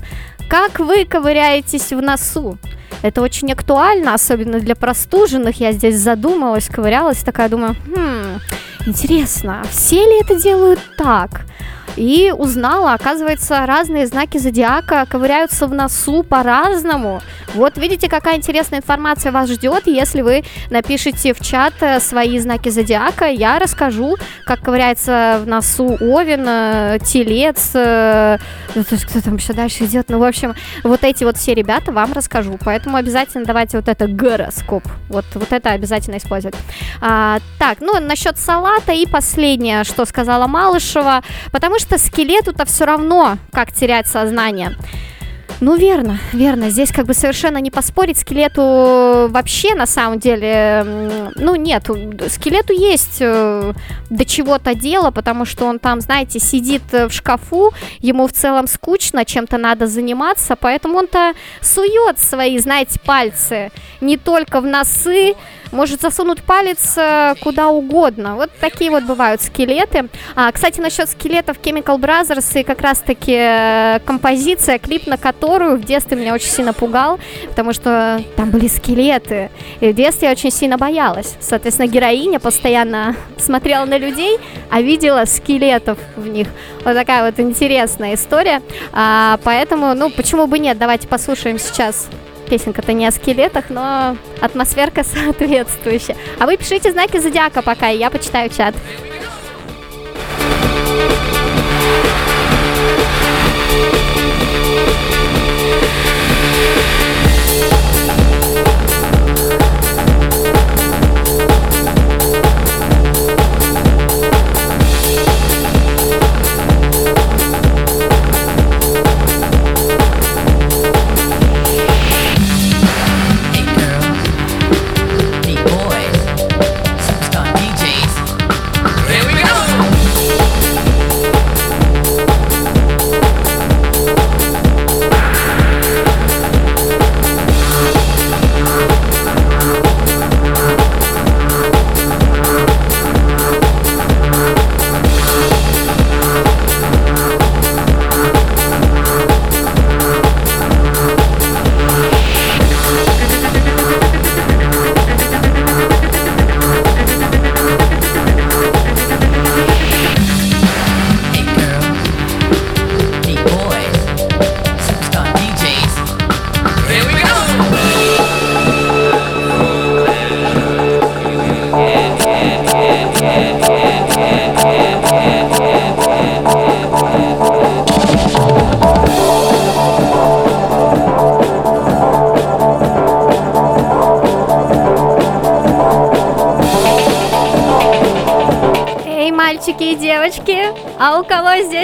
[0.49, 2.57] как вы ковыряетесь в носу.
[3.01, 5.59] Это очень актуально, особенно для простуженных.
[5.59, 8.39] Я здесь задумалась, ковырялась, такая думаю, хм,
[8.85, 11.45] интересно, все ли это делают так?
[11.97, 17.21] И узнала, оказывается, разные знаки зодиака ковыряются в носу по-разному.
[17.55, 22.69] Вот видите, какая интересная информация вас ждет, если вы напишите в чат э, свои знаки
[22.69, 28.37] зодиака, я расскажу, как ковыряется в носу Овен, э, Телец, э,
[28.69, 32.59] кто там еще дальше идет, ну, в общем, вот эти вот все ребята вам расскажу,
[32.63, 36.55] поэтому обязательно давайте вот это гороскоп, вот, вот это обязательно использовать.
[37.01, 43.37] А, так, ну, насчет салата и последнее, что сказала Малышева, потому что скелету-то все равно,
[43.51, 44.75] как терять сознание.
[45.59, 46.69] Ну, верно, верно.
[46.69, 48.19] Здесь как бы совершенно не поспорить.
[48.19, 50.85] Скелету вообще, на самом деле,
[51.35, 51.89] ну, нет.
[52.29, 53.73] Скелету есть э,
[54.09, 59.25] до чего-то дело, потому что он там, знаете, сидит в шкафу, ему в целом скучно,
[59.25, 65.33] чем-то надо заниматься, поэтому он-то сует свои, знаете, пальцы не только в носы,
[65.71, 68.35] может засунуть палец э, куда угодно.
[68.35, 70.09] Вот такие вот бывают скелеты.
[70.35, 75.83] А, кстати, насчет скелетов Chemical Brothers и как раз-таки э, композиция, клип на которую в
[75.83, 79.49] детстве меня очень сильно пугал, потому что там были скелеты.
[79.79, 81.35] И в детстве я очень сильно боялась.
[81.39, 86.47] Соответственно, героиня постоянно смотрела на людей, а видела скелетов в них.
[86.83, 88.61] Вот такая вот интересная история.
[88.93, 90.77] А, поэтому, ну, почему бы нет?
[90.77, 92.07] Давайте послушаем сейчас
[92.49, 96.15] Песенка-то не о скелетах, но атмосферка соответствующая.
[96.39, 98.75] А вы пишите знаки зодиака пока, и я почитаю чат.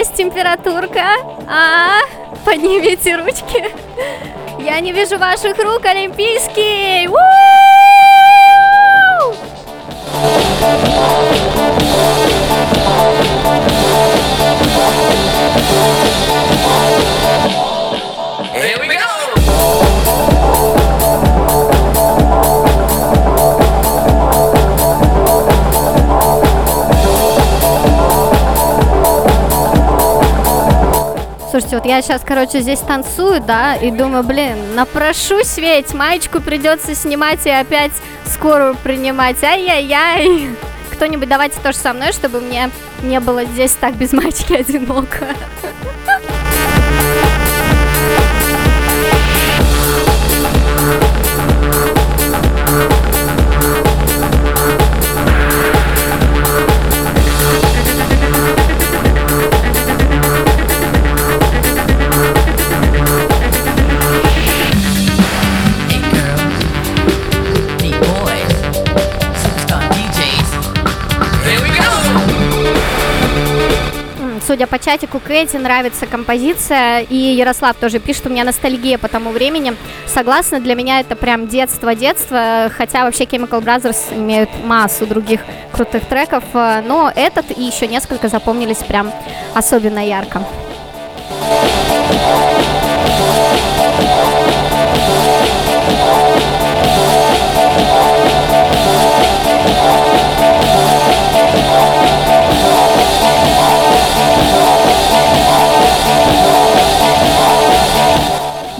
[0.04, 1.04] Здесь температурка?
[1.48, 2.00] А,
[2.44, 3.64] поднимите ручки.
[4.60, 7.08] Я не вижу ваших рук, Олимпийский.
[7.08, 7.43] У-у-у!
[31.54, 36.96] Слушайте, вот я сейчас, короче, здесь танцую, да, и думаю, блин, напрошусь ведь, маечку придется
[36.96, 37.92] снимать и опять
[38.24, 39.40] скорую принимать.
[39.44, 40.50] Ай-яй-яй.
[40.90, 42.70] Кто-нибудь давайте тоже со мной, чтобы мне
[43.04, 45.28] не было здесь так без маечки одиноко.
[74.54, 79.30] Судя по чатику, Кэти нравится композиция, и Ярослав тоже пишет, у меня ностальгия по тому
[79.30, 79.74] времени.
[80.06, 85.40] Согласна, для меня это прям детство-детство, хотя вообще Chemical Brothers имеют массу других
[85.72, 89.10] крутых треков, э, но этот и еще несколько запомнились прям
[89.54, 90.40] особенно ярко.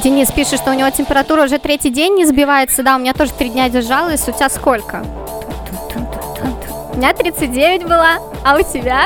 [0.05, 2.83] Денис пишет, что у него температура уже третий день не сбивается.
[2.83, 4.29] Да, у меня тоже три дня держалась.
[4.29, 5.03] У тебя сколько?
[6.93, 9.05] У меня 39 была, а у тебя?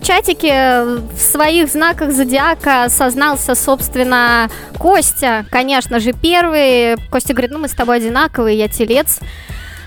[0.00, 6.96] В чатике э, в своих знаках зодиака сознался, собственно, Костя, конечно же, первый.
[7.10, 9.20] Костя говорит, ну мы с тобой одинаковые, я телец.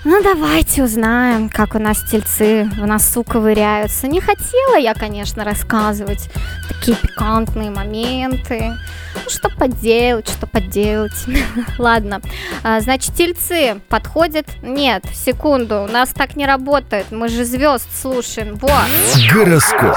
[0.04, 4.06] Ну давайте узнаем, как у нас тельцы в носу ковыряются.
[4.06, 6.28] Не хотела я, конечно, рассказывать
[6.68, 8.74] такие пикантные моменты.
[9.14, 11.24] Ну что поделать, что поделать.
[11.78, 12.20] Ладно,
[12.62, 14.46] А, значит, тельцы подходят?
[14.62, 17.10] Нет, секунду, у нас так не работает.
[17.10, 18.56] Мы же звезд слушаем.
[18.56, 19.32] Вот.
[19.32, 19.96] Гороскоп.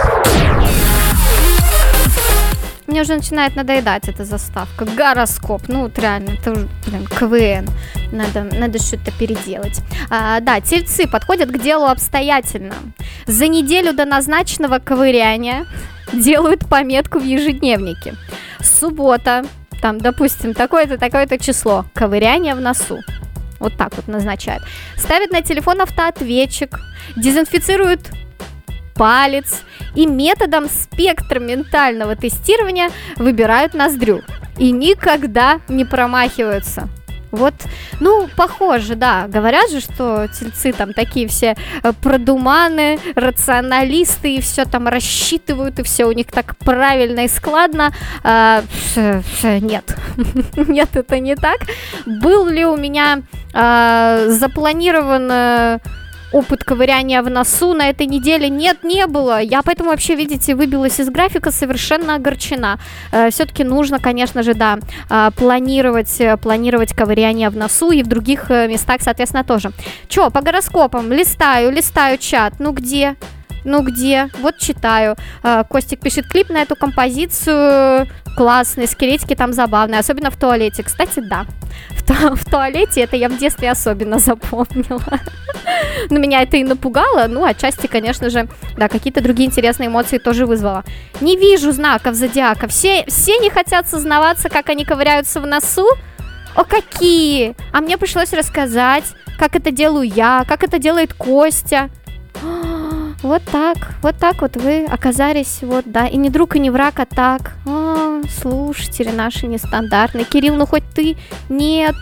[2.87, 4.85] Мне уже начинает надоедать эта заставка.
[4.85, 5.63] Гороскоп.
[5.67, 7.69] Ну, вот реально, это уже, блин, КВН.
[8.13, 9.81] Надо, надо что-то переделать.
[10.09, 12.75] А, да, тельцы подходят к делу обстоятельно.
[13.25, 15.65] За неделю до назначенного ковыряния
[16.13, 18.15] делают пометку в ежедневнике.
[18.61, 19.45] Суббота,
[19.81, 21.85] там, допустим, такое-то, такое-то число.
[21.93, 22.99] Ковыряние в носу.
[23.59, 24.63] Вот так вот назначают.
[24.95, 26.79] Ставят на телефон автоответчик,
[27.17, 28.11] дезинфицируют
[28.97, 29.61] палец
[29.95, 34.21] и методом спектра ментального тестирования выбирают ноздрю.
[34.57, 36.89] И никогда не промахиваются.
[37.31, 37.53] Вот,
[37.99, 39.27] ну, похоже, да.
[39.27, 45.83] Говорят же, что тельцы там такие все э, продуманы, рационалисты, и все там рассчитывают, и
[45.83, 47.91] все у них так правильно и складно.
[48.23, 48.63] А,
[49.43, 49.95] нет,
[50.55, 51.57] нет, это не так.
[52.05, 53.21] Был ли у меня
[53.53, 55.79] а, запланирован э,
[56.31, 59.41] опыт ковыряния в носу на этой неделе нет, не было.
[59.41, 62.79] Я поэтому вообще, видите, выбилась из графика, совершенно огорчена.
[63.29, 68.49] Все-таки нужно, конечно же, да, э, планировать, э, планировать ковыряние в носу и в других
[68.49, 69.71] э, местах, соответственно, тоже.
[70.07, 72.53] Че, по гороскопам листаю, листаю чат.
[72.59, 73.15] Ну где?
[73.63, 74.29] Ну где?
[74.39, 75.15] Вот читаю.
[75.43, 78.07] Э, Костик пишет клип на эту композицию.
[78.35, 80.83] Классный, скелетики там забавные, особенно в туалете.
[80.83, 81.45] Кстати, да.
[82.07, 85.19] В, ту- в туалете это я в детстве особенно запомнила.
[86.09, 90.45] Но меня это и напугало, ну, отчасти, конечно же, да, какие-то другие интересные эмоции тоже
[90.45, 90.83] вызвало.
[91.21, 92.67] Не вижу знаков зодиака.
[92.67, 95.87] Все, все не хотят сознаваться, как они ковыряются в носу.
[96.55, 97.55] О, какие!
[97.73, 99.03] А мне пришлось рассказать,
[99.37, 101.89] как это делаю я, как это делает Костя.
[103.23, 106.99] Вот так, вот так вот вы оказались, вот, да, и не друг, и не враг,
[106.99, 107.53] а так.
[107.65, 110.23] А, слушатели наши нестандартные.
[110.23, 111.17] Кирилл, ну хоть ты?
[111.49, 111.95] Нет.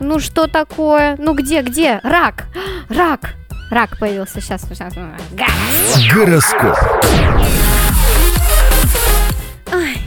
[0.00, 1.16] Ну что такое?
[1.18, 2.00] Ну где, где?
[2.02, 2.46] Рак!
[2.88, 3.34] Рак!
[3.70, 4.62] Рак появился сейчас.
[4.68, 4.94] сейчас.
[6.14, 6.76] Гороскоп.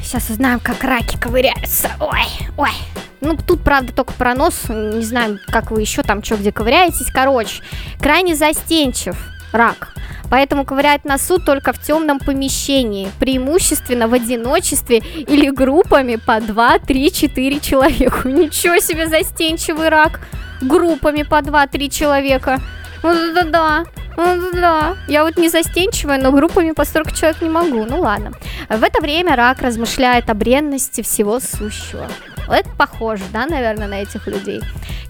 [0.03, 1.89] Сейчас узнаем, как раки ковыряются.
[1.99, 2.71] Ой, ой.
[3.21, 4.69] Ну, тут, правда, только про нос.
[4.69, 7.11] Не знаю, как вы еще там что где ковыряетесь.
[7.11, 7.63] Короче,
[7.99, 9.17] крайне застенчив
[9.51, 9.94] рак.
[10.29, 17.11] Поэтому ковырять носу только в темном помещении, преимущественно в одиночестве или группами по 2, 3,
[17.11, 18.27] 4 человека.
[18.29, 20.19] Ничего себе застенчивый рак.
[20.61, 22.59] Группами по 2-3 человека.
[23.03, 23.17] Вот
[24.23, 24.95] это да.
[25.07, 27.85] Я вот не застенчивая, но группами по 40 человек не могу.
[27.85, 28.31] Ну ладно.
[28.69, 32.07] В это время рак размышляет о бренности всего сущего.
[32.47, 34.61] Это похоже, да, наверное, на этих людей.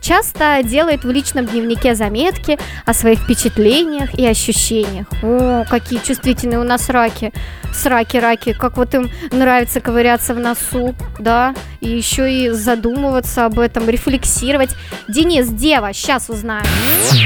[0.01, 5.07] Часто делает в личном дневнике заметки о своих впечатлениях и ощущениях.
[5.21, 7.33] О, какие чувствительные у нас раки.
[7.73, 13.59] Сраки, раки, как вот им нравится ковыряться в носу, да, и еще и задумываться об
[13.59, 14.69] этом, рефлексировать.
[15.09, 16.65] Денис, дева, сейчас узнаем.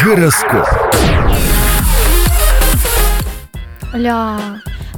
[0.03, 0.65] Гороскоп.
[3.93, 4.37] Ля,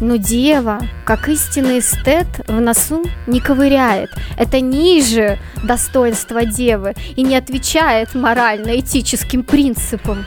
[0.02, 4.10] ну дева, как истинный эстет, в носу не ковыряет.
[4.38, 10.26] Это ниже достоинства девы и не отвечает морально-этическим принципам.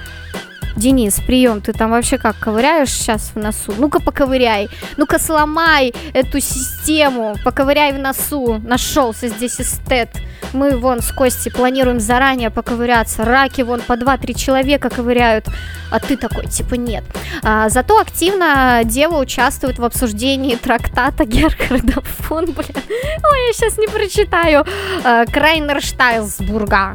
[0.77, 3.73] Денис, прием, ты там вообще как ковыряешь сейчас в носу?
[3.79, 8.61] Ну-ка поковыряй, ну-ка сломай эту систему, поковыряй в носу.
[8.65, 10.09] Нашелся здесь эстет.
[10.53, 13.25] Мы вон с Костей планируем заранее поковыряться.
[13.25, 15.47] Раки вон по 2-3 человека ковыряют,
[15.91, 17.05] а ты такой типа нет.
[17.43, 22.77] А, зато активно дева участвует в обсуждении трактата Герхарда фон, блин.
[22.77, 24.65] Ой, я сейчас не прочитаю.
[25.05, 26.95] А, Крайнерштайлсбурга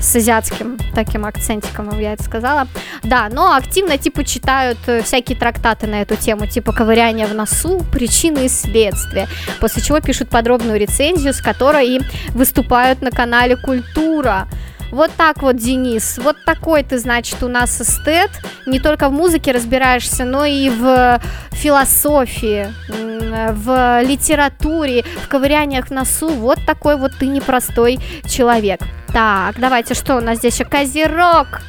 [0.00, 2.68] с азиатским таким акцентиком, я это сказала.
[3.02, 7.80] Да, но активно типа читают э, всякие трактаты на эту тему, типа ковыряние в носу,
[7.92, 9.28] причины и следствия.
[9.60, 14.48] После чего пишут подробную рецензию, с которой и выступают на канале Культура.
[14.90, 16.18] Вот так вот, Денис.
[16.18, 18.30] Вот такой ты, значит, у нас эстет.
[18.66, 21.20] Не только в музыке разбираешься, но и в
[21.52, 26.28] философии, в литературе, в ковыряниях в носу.
[26.28, 28.80] Вот такой вот ты непростой человек.
[29.12, 30.64] Так, давайте, что у нас здесь еще?
[30.64, 31.60] Козерог!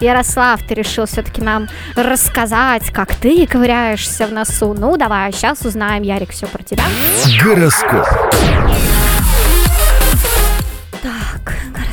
[0.00, 4.74] Ярослав, ты решил все-таки нам рассказать, как ты ковыряешься в носу.
[4.74, 6.82] Ну, давай, сейчас узнаем, Ярик, все про тебя.
[7.42, 8.06] Гороскоп.
[11.02, 11.91] Так, гороскоп.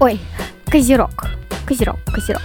[0.00, 0.20] Ой,
[0.66, 1.26] Козерог.
[1.66, 2.42] Козерог, Козерог.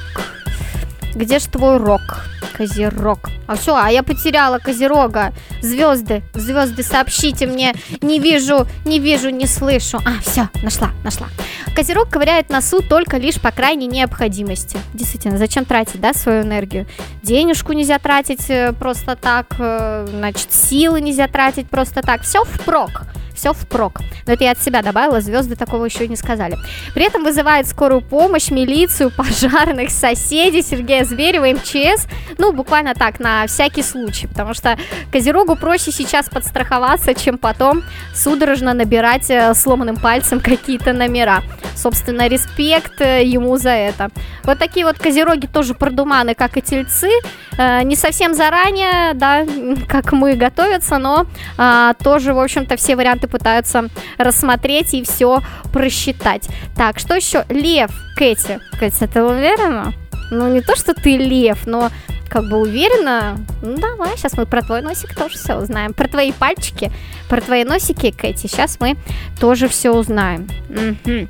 [1.15, 2.25] Где ж твой рок?
[2.55, 3.29] Козерог.
[3.47, 5.33] А все, а я потеряла Козерога.
[5.61, 7.73] Звезды, звезды, сообщите мне.
[8.01, 9.99] Не вижу, не вижу, не слышу.
[10.05, 11.27] А, все, нашла, нашла.
[11.75, 14.77] Козерог ковыряет носу только лишь по крайней необходимости.
[14.93, 16.85] Действительно, зачем тратить, да, свою энергию?
[17.23, 22.21] Денежку нельзя тратить э, просто так, э, значит, силы нельзя тратить просто так.
[22.21, 23.03] Все впрок
[23.39, 24.01] все впрок.
[24.27, 26.57] Но это я от себя добавила, звезды такого еще не сказали.
[26.93, 32.07] При этом вызывает скорую помощь, милицию, пожарных, соседей Сергея Зверева, МЧС.
[32.37, 34.27] Ну, буквально так, на всякий случай.
[34.27, 34.77] Потому что
[35.11, 37.83] Козерогу проще сейчас подстраховаться, чем потом
[38.13, 41.41] судорожно набирать э, сломанным пальцем какие-то номера.
[41.75, 44.09] Собственно, респект э, ему за это.
[44.43, 47.09] Вот такие вот Козероги тоже продуманы, как и тельцы.
[47.57, 49.45] Э, не совсем заранее, да,
[49.87, 51.25] как мы готовятся, но
[51.57, 56.47] а, тоже, в общем-то, все варианты пытаются рассмотреть и все просчитать.
[56.75, 57.45] Так, что еще?
[57.49, 58.59] Лев, Кэти.
[58.79, 59.93] Кэти, ты уверена?
[60.31, 61.89] Ну, не то, что ты лев, но
[62.29, 63.37] как бы уверена.
[63.61, 65.93] Ну, давай, сейчас мы про твой носик тоже все узнаем.
[65.93, 66.91] Про твои пальчики,
[67.27, 68.95] про твои носики, Кэти, сейчас мы
[69.39, 70.47] тоже все узнаем.
[70.69, 71.27] Угу.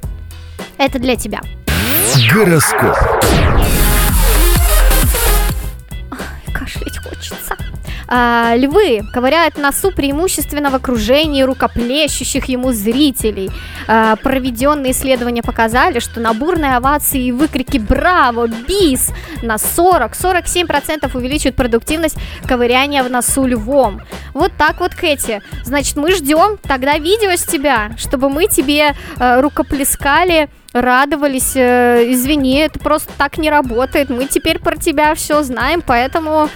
[0.78, 1.40] Это для тебя.
[2.34, 2.96] Гороскоп.
[8.12, 13.52] А, львы ковыряют носу преимущественно в окружении рукоплещущих ему зрителей.
[13.88, 18.48] А, проведенные исследования показали, что на бурные овации и выкрики «Браво!
[18.48, 19.12] Бис!»
[19.44, 24.02] на 40-47% увеличивают продуктивность ковыряния в носу львом.
[24.34, 25.44] Вот так вот, Кэти.
[25.64, 31.56] Значит, мы ждем тогда видео с тебя, чтобы мы тебе э, рукоплескали радовались.
[31.56, 34.10] Э, извини, это просто так не работает.
[34.10, 36.50] Мы теперь про тебя все знаем, поэтому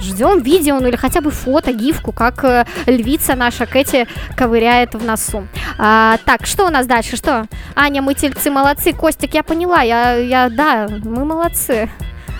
[0.00, 5.04] ждем видео, ну или хотя бы фото, гифку, как э, львица наша Кэти ковыряет в
[5.04, 5.46] носу.
[5.78, 7.16] А, так, что у нас дальше?
[7.16, 7.46] Что?
[7.74, 8.92] Аня, мы тельцы молодцы.
[8.92, 11.88] Костик, я поняла, я, я, да, мы молодцы.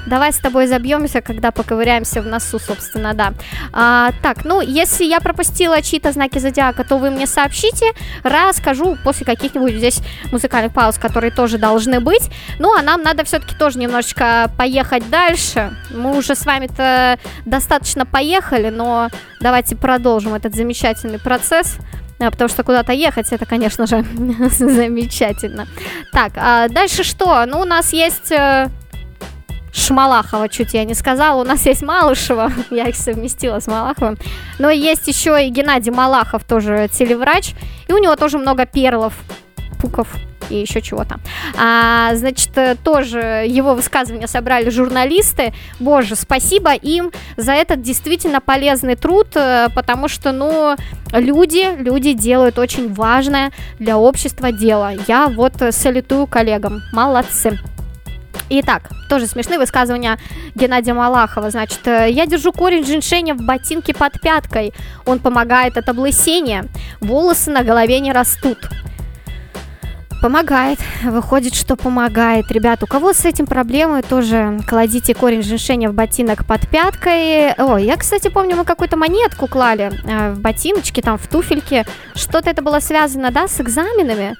[0.06, 3.32] Давай с тобой забьемся, когда поковыряемся в носу, собственно, да.
[3.72, 7.92] А, так, ну, если я пропустила чьи-то знаки зодиака, то вы мне сообщите,
[8.22, 10.00] расскажу после каких-нибудь здесь
[10.30, 12.30] музыкальных пауз, которые тоже должны быть.
[12.58, 15.76] Ну, а нам надо все-таки тоже немножечко поехать дальше.
[15.90, 19.08] Мы уже с вами-то достаточно поехали, но
[19.40, 21.78] давайте продолжим этот замечательный процесс.
[22.20, 24.04] А, потому что куда-то ехать, это, конечно же,
[24.58, 25.66] замечательно.
[26.12, 27.44] Так, а дальше что?
[27.46, 28.68] Ну, у нас есть э,
[29.74, 31.40] Шмалахова, чуть я не сказала.
[31.40, 34.16] У нас есть Малышева, я их совместила с Малаховым.
[34.58, 37.54] Но есть еще и Геннадий Малахов, тоже телеврач.
[37.88, 39.14] И у него тоже много перлов,
[39.80, 40.08] пуков
[40.50, 41.18] и еще чего-то.
[41.58, 42.50] А, значит,
[42.84, 45.52] тоже его высказывания собрали журналисты.
[45.80, 50.76] Боже, спасибо им за этот действительно полезный труд, э, потому что, ну,
[51.12, 54.92] люди, люди делают очень важное для общества дело.
[55.08, 56.82] Я вот салютую коллегам.
[56.92, 57.58] Молодцы.
[58.50, 60.18] Итак, тоже смешные высказывания
[60.54, 61.50] Геннадия Малахова.
[61.50, 64.74] Значит, э, я держу корень женьшеня в ботинке под пяткой.
[65.06, 66.66] Он помогает от облысения.
[67.00, 68.58] Волосы на голове не растут.
[70.20, 70.78] Помогает.
[71.02, 72.50] Выходит, что помогает.
[72.50, 77.54] Ребят, у кого с этим проблемы, тоже кладите корень женьшеня в ботинок под пяткой.
[77.58, 81.84] Ой, я, кстати, помню, мы какую-то монетку клали э, в ботиночки, там, в туфельки.
[82.14, 84.36] Что-то это было связано, да, с экзаменами?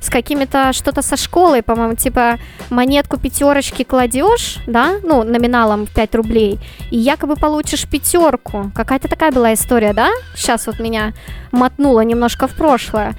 [0.00, 2.38] С какими-то что-то со школой, по-моему, типа
[2.70, 6.58] монетку пятерочки кладешь, да, ну, номиналом 5 рублей,
[6.90, 8.70] и якобы получишь пятерку.
[8.74, 10.08] Какая-то такая была история, да?
[10.34, 11.12] Сейчас вот меня
[11.52, 13.14] мотнуло немножко в прошлое.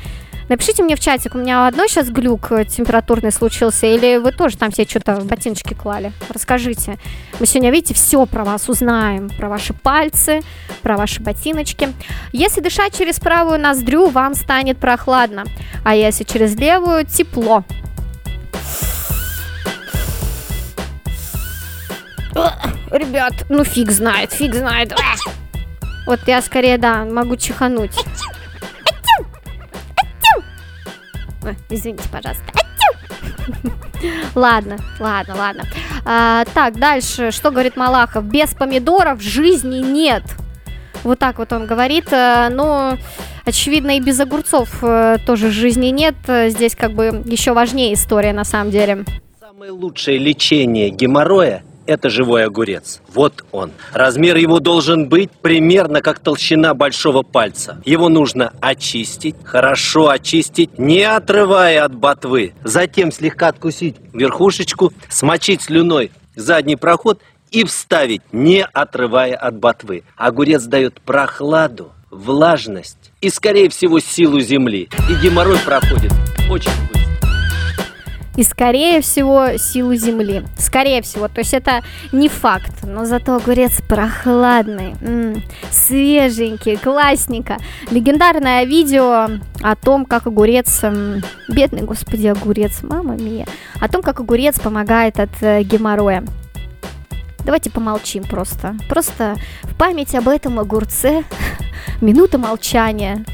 [0.50, 4.58] Напишите мне в чатик, у меня одной сейчас глюк э, температурный случился, или вы тоже
[4.58, 6.14] там себе что-то в ботиночки клали?
[6.30, 6.98] Расскажите.
[7.39, 10.41] Мы сегодня, видите, все про вас узнаем, про ваши пальцы,
[10.82, 11.89] про ваши ботиночки.
[12.32, 15.43] Если дышать через правую ноздрю, вам станет прохладно,
[15.84, 17.66] а если через левую, тепло.
[22.89, 24.93] Ребят, ну фиг знает, фиг знает.
[26.06, 27.91] Вот я скорее, да, могу чихануть.
[31.70, 32.44] Извините, пожалуйста.
[34.36, 35.64] Ладно, ладно, ладно.
[36.06, 38.26] А, так, дальше, что говорит Малахов?
[38.26, 40.24] Без помидоров жизни нет.
[41.04, 42.12] Вот так вот он говорит.
[42.12, 42.98] А, но,
[43.46, 46.16] очевидно, и без огурцов а, тоже жизни нет.
[46.28, 49.06] Здесь как бы еще важнее история на самом деле.
[49.40, 53.02] Самое лучшее лечение геморроя это живой огурец.
[53.14, 53.72] Вот он.
[53.94, 57.82] Размер его должен быть примерно как толщина большого пальца.
[57.86, 62.54] Его нужно очистить, хорошо очистить, не отрывая от ботвы.
[62.64, 67.22] Затем слегка откусить верхушечку, смочить слюной задний проход
[67.52, 70.04] и вставить, не отрывая от ботвы.
[70.16, 74.90] Огурец дает прохладу, влажность и, скорее всего, силу земли.
[75.10, 76.12] И геморрой проходит
[76.50, 76.97] очень быстро
[78.38, 80.44] и, скорее всего, силу земли.
[80.58, 87.58] Скорее всего, то есть это не факт, но зато огурец прохладный, м-м, свеженький, классненько.
[87.90, 89.28] Легендарное видео
[89.62, 93.48] о том, как огурец, м- бедный, господи, огурец, мама мия,
[93.82, 96.24] о том, как огурец помогает от э, геморроя.
[97.44, 98.76] Давайте помолчим просто.
[98.88, 101.24] Просто в память об этом огурце
[102.02, 103.26] минута молчания.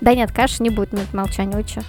[0.00, 1.82] Да нет, конечно, не будет минут молчания, вы что?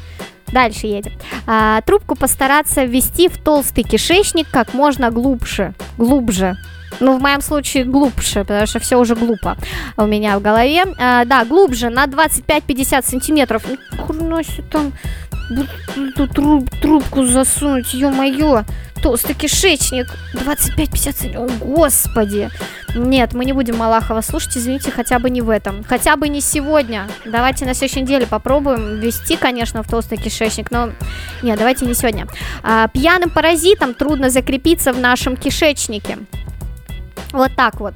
[0.56, 1.12] Дальше едем.
[1.48, 5.74] А, трубку постараться ввести в толстый кишечник как можно глубже.
[5.98, 6.56] Глубже.
[7.02, 9.58] Ну, в моем случае глубже, потому что все уже глупо
[9.98, 10.86] у меня в голове.
[10.98, 13.64] А, да, глубже, на 25-50 сантиметров.
[14.08, 14.42] Ну,
[14.72, 14.94] там
[15.50, 18.64] эту труб, трубку засунуть, ё-моё,
[19.02, 22.50] толстый кишечник, 25-50 о господи.
[22.96, 26.42] Нет, мы не будем Малахова слушать, извините, хотя бы не в этом, хотя бы не
[26.42, 27.08] сегодня.
[27.26, 30.92] Давайте на следующей неделе попробуем ввести, конечно, в толстый кишечник, но
[31.42, 32.28] нет, давайте не сегодня.
[32.64, 36.18] А, пьяным паразитам трудно закрепиться в нашем кишечнике.
[37.32, 37.94] Вот так вот.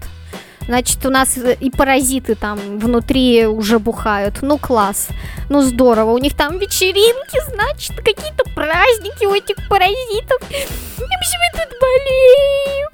[0.70, 4.44] Значит, у нас э, и паразиты там внутри уже бухают.
[4.44, 5.08] Ну, класс.
[5.50, 6.12] Ну, здорово.
[6.12, 10.40] У них там вечеринки, значит, какие-то праздники у этих паразитов.
[10.52, 12.88] И почему тут болею?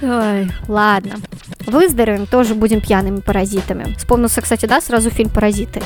[0.00, 1.16] Ой, ладно.
[1.66, 3.94] Выздоровеем, тоже будем пьяными паразитами.
[3.98, 5.82] Вспомнился, кстати, да, сразу фильм «Паразиты».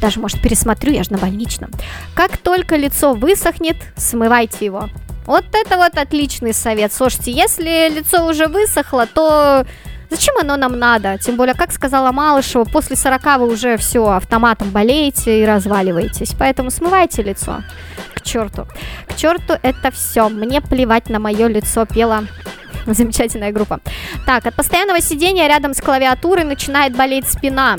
[0.00, 1.70] Даже, может, пересмотрю, я же на больничном.
[2.14, 4.88] Как только лицо высохнет, смывайте его.
[5.26, 6.94] Вот это вот отличный совет.
[6.94, 9.66] Слушайте, если лицо уже высохло, то
[10.14, 11.18] Зачем оно нам надо?
[11.18, 16.36] Тем более, как сказала Малышева, после 40 вы уже все автоматом болеете и разваливаетесь.
[16.38, 17.64] Поэтому смывайте лицо.
[18.14, 18.68] К черту.
[19.08, 20.28] К черту это все.
[20.28, 22.28] Мне плевать на мое лицо, пела
[22.86, 23.80] замечательная группа.
[24.24, 27.76] Так, от постоянного сидения рядом с клавиатурой начинает болеть спина.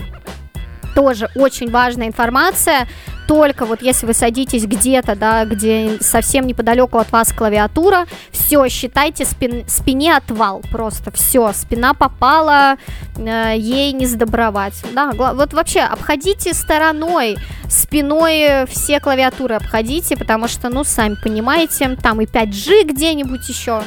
[0.93, 2.85] Тоже очень важная информация
[3.27, 9.25] только вот если вы садитесь где-то, да, где совсем неподалеку от вас клавиатура, все, считайте
[9.25, 12.77] спин, спине отвал, просто все, спина попала,
[13.17, 14.73] э, ей не сдобровать.
[14.93, 17.37] Да, вот вообще обходите стороной,
[17.69, 23.81] спиной все клавиатуры обходите, потому что, ну, сами понимаете, там и 5G где-нибудь еще.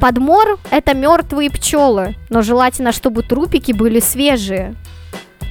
[0.00, 4.74] Подмор– это мертвые пчелы, но желательно, чтобы трупики были свежие.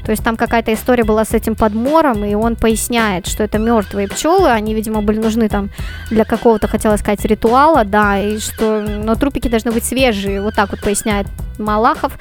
[0.06, 4.08] То есть там какая-то история была с этим подмором, и он поясняет, что это мертвые
[4.08, 5.70] пчелы, они, видимо, были нужны там
[6.12, 10.70] для какого-то, хотела сказать, ритуала, да, и что, но трупики должны быть свежие, вот так
[10.70, 11.26] вот поясняет
[11.58, 12.14] Малахов.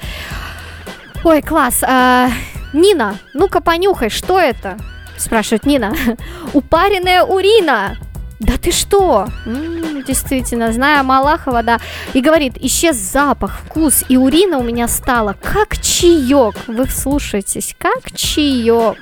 [1.23, 1.83] Ой, класс.
[1.83, 2.29] А,
[2.73, 4.77] Нина, ну-ка понюхай, что это?
[5.17, 5.93] Спрашивает Нина.
[6.53, 7.97] Упаренная урина.
[8.39, 9.27] Да ты что?
[9.45, 11.79] М-м, действительно, зная Малахова, да.
[12.13, 16.55] И говорит, исчез запах, вкус, и урина у меня стала как чаек.
[16.67, 18.97] Вы слушаетесь, как чаек.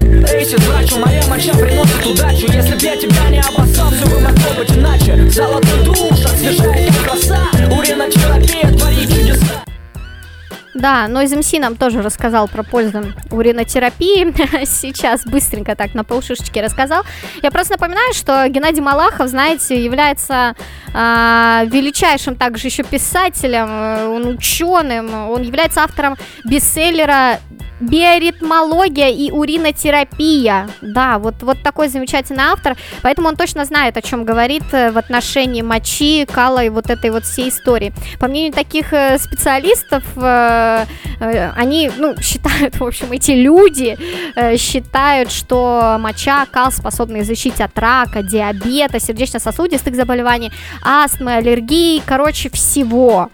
[0.00, 4.54] Рейси трачу, моя моча приносит удачу Если б я тебя не обоссал, все бы могло
[4.56, 7.40] быть иначе Золотой душ, освежает как роса
[7.76, 9.65] Уринотерапия творит чудеса
[10.76, 14.34] Да, но из нам тоже рассказал про пользу уринотерапии.
[14.66, 17.02] Сейчас быстренько так на полшишечки рассказал.
[17.42, 20.54] Я просто напоминаю, что Геннадий Малахов, знаете, является
[20.92, 27.40] а, величайшим также еще писателем, э, он ученым, он является автором бестселлера
[27.80, 30.68] биоритмология и уринотерапия.
[30.80, 32.76] Да, вот, вот такой замечательный автор.
[33.02, 37.10] Поэтому он точно знает, о чем говорит э, в отношении мочи, кала и вот этой
[37.10, 37.92] вот всей истории.
[38.18, 40.86] По мнению таких э, специалистов, э,
[41.56, 43.96] они ну, считают, в общем, эти люди
[44.58, 50.52] считают, что моча, кал способны защитить от рака, диабета, сердечно-сосудистых заболеваний,
[50.82, 53.30] астмы, аллергии, короче, всего.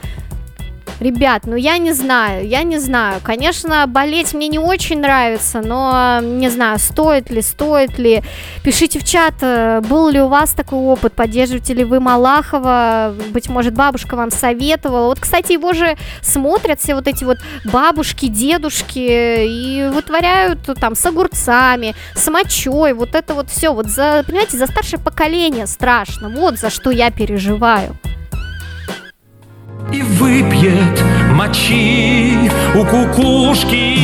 [1.01, 3.21] Ребят, ну я не знаю, я не знаю.
[3.23, 8.23] Конечно, болеть мне не очень нравится, но не знаю, стоит ли, стоит ли.
[8.63, 13.49] Пишите в чат, э, был ли у вас такой опыт, поддерживаете ли вы Малахова, быть
[13.49, 15.07] может, бабушка вам советовала.
[15.07, 21.05] Вот, кстати, его же смотрят все вот эти вот бабушки, дедушки и вытворяют там с
[21.05, 23.75] огурцами, с мочой, вот это вот все.
[23.75, 26.29] Вот за, понимаете, за старшее поколение страшно.
[26.29, 27.97] Вот за что я переживаю
[29.91, 31.03] и выпьет
[31.33, 33.97] мочи у кукушки.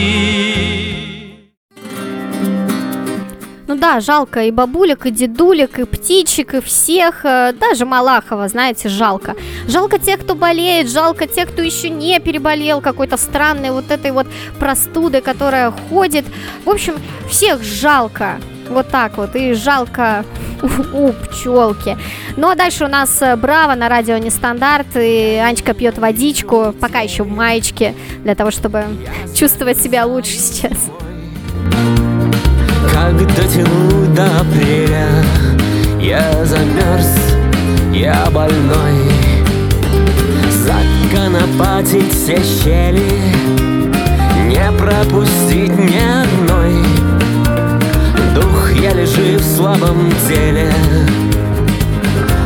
[3.76, 9.34] Да, жалко и бабулек, и дедулек, и птичек, и всех, э, даже Малахова, знаете, жалко.
[9.68, 14.26] Жалко тех, кто болеет, жалко тех, кто еще не переболел какой-то странной вот этой вот
[14.58, 16.24] простудой, которая ходит.
[16.64, 16.94] В общем,
[17.28, 18.40] всех жалко.
[18.68, 19.36] Вот так вот.
[19.36, 20.24] И жалко
[20.92, 21.96] у пчелки.
[22.36, 24.96] Ну а дальше у нас э, Браво на радио Нестандарт.
[24.96, 28.84] И Анечка пьет водичку, пока еще в маечке, для того, чтобы
[29.34, 30.90] чувствовать себя лучше сейчас.
[32.92, 35.24] Как дотянуть до апреля
[36.00, 37.08] Я замерз,
[37.92, 39.10] я больной.
[40.50, 43.10] Законопатить все щели
[44.48, 46.84] Не пропустить ни одной.
[48.34, 50.72] Дух я лежи в слабом теле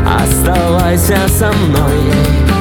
[0.07, 2.60] Оставайся со мной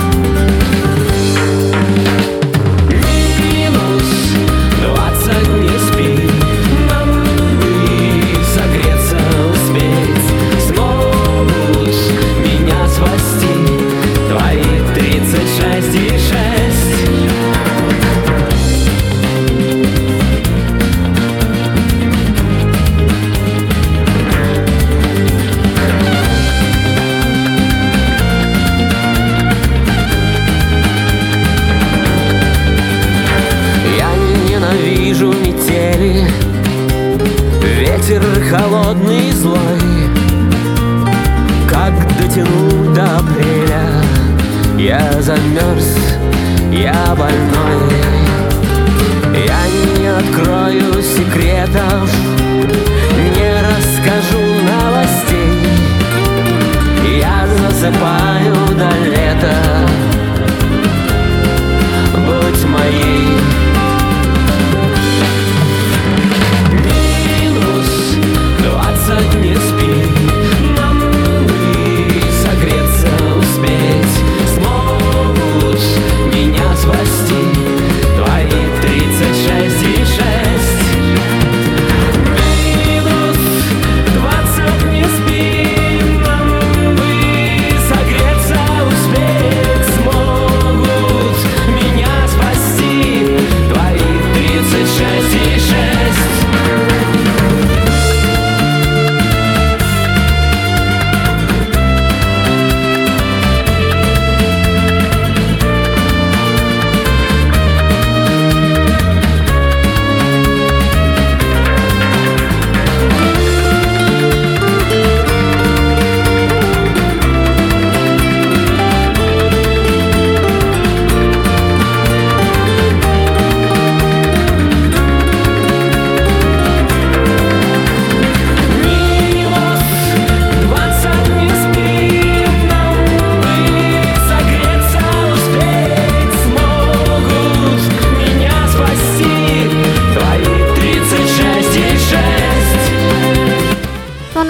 [45.30, 46.18] замерз,
[46.72, 47.89] я больной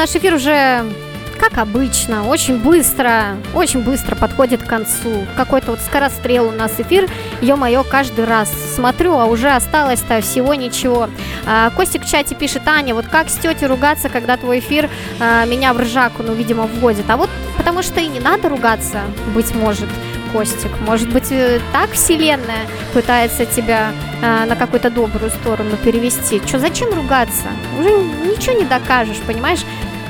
[0.09, 0.85] наш эфир уже
[1.39, 5.25] как обычно, очень быстро, очень быстро подходит к концу.
[5.37, 7.09] Какой-то вот скорострел у нас эфир,
[7.41, 11.09] ё-моё, каждый раз смотрю, а уже осталось-то всего ничего.
[11.45, 14.89] А, Костик в чате пишет, Аня, вот как с тетей ругаться, когда твой эфир
[15.21, 17.09] а, меня в ржаку, ну, видимо, вводит.
[17.09, 19.01] А вот потому что и не надо ругаться,
[19.33, 19.87] быть может.
[20.31, 20.69] Костик.
[20.81, 23.91] Может быть, э, так вселенная пытается тебя
[24.21, 26.39] э, на какую-то добрую сторону перевести.
[26.45, 27.47] Что, зачем ругаться?
[27.79, 29.61] Уже ничего не докажешь, понимаешь?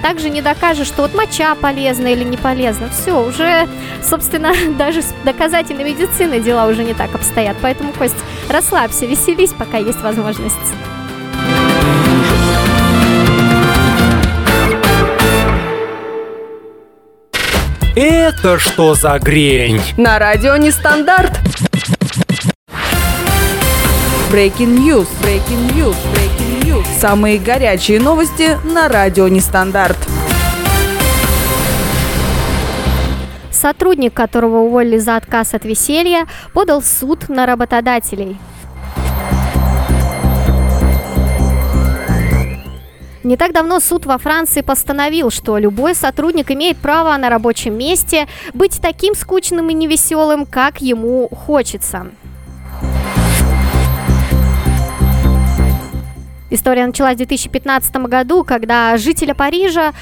[0.01, 2.89] Также не докажешь, что вот моча полезна или не полезна.
[2.89, 3.67] Все, уже,
[4.03, 7.57] собственно, даже с доказательной медициной дела уже не так обстоят.
[7.61, 8.15] Поэтому, Кость,
[8.49, 10.55] расслабься, веселись, пока есть возможность.
[17.95, 19.81] Это что за грень?
[19.97, 21.37] На радио Нестандарт.
[24.31, 26.28] Breaking News, Breaking News, Breaking
[26.99, 29.97] Самые горячие новости на радио Нестандарт.
[33.51, 38.37] Сотрудник, которого уволили за отказ от веселья, подал в суд на работодателей.
[43.23, 48.27] Не так давно суд во Франции постановил, что любой сотрудник имеет право на рабочем месте
[48.53, 52.07] быть таким скучным и невеселым, как ему хочется.
[56.49, 59.93] История началась в 2015 году, когда жителя Парижа,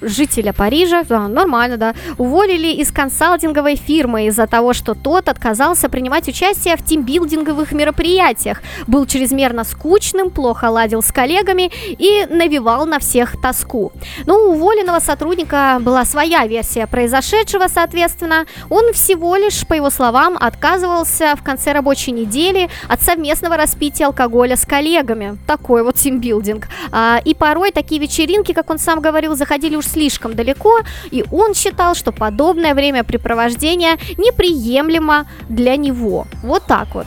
[0.00, 6.28] жителя Парижа, да, нормально, да, уволили из консалтинговой фирмы из-за того, что тот отказался принимать
[6.28, 13.40] участие в тимбилдинговых мероприятиях, был чрезмерно скучным, плохо ладил с коллегами и навевал на всех
[13.40, 13.92] тоску.
[14.26, 20.36] Но у уволенного сотрудника была своя версия произошедшего, соответственно, он всего лишь, по его словам,
[20.40, 25.38] отказывался в конце рабочей недели от совместного распития алкоголя с коллегами.
[25.46, 26.68] Такой вот тимбилдинг.
[26.92, 30.80] А, и порой такие вечеринки, как он сам говорил, заходили уж слишком далеко,
[31.10, 36.26] и он считал, что подобное времяпрепровождение неприемлемо для него.
[36.42, 37.06] Вот так вот.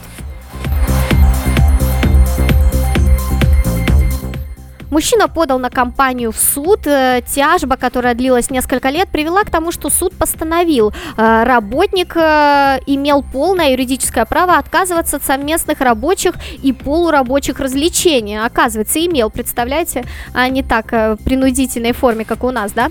[4.90, 6.86] Мужчина подал на компанию в суд.
[6.86, 12.80] Э, тяжба, которая длилась несколько лет, привела к тому, что суд постановил, э, работник э,
[12.86, 18.38] имел полное юридическое право отказываться от совместных рабочих и полурабочих развлечений.
[18.38, 20.86] Оказывается, имел, представляете, а не так
[21.24, 22.88] принудительной форме, как у нас, да?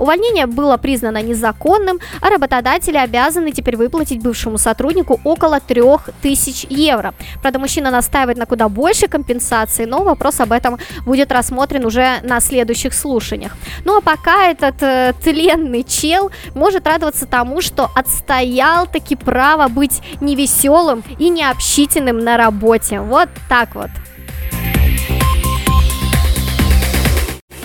[0.00, 7.14] Увольнение было признано незаконным, а работодатели обязаны теперь выплатить бывшему сотруднику около 3000 евро.
[7.42, 12.40] Правда, мужчина настаивает на куда больше компенсации, но вопрос об этом будет рассмотрен уже на
[12.40, 13.52] следующих слушаниях.
[13.84, 20.00] Ну а пока этот э, тленный чел может радоваться тому, что отстоял таки право быть
[20.20, 23.00] невеселым и необщительным на работе.
[23.00, 23.90] Вот так вот.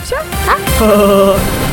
[0.04, 0.18] Все?
[0.82, 1.69] А?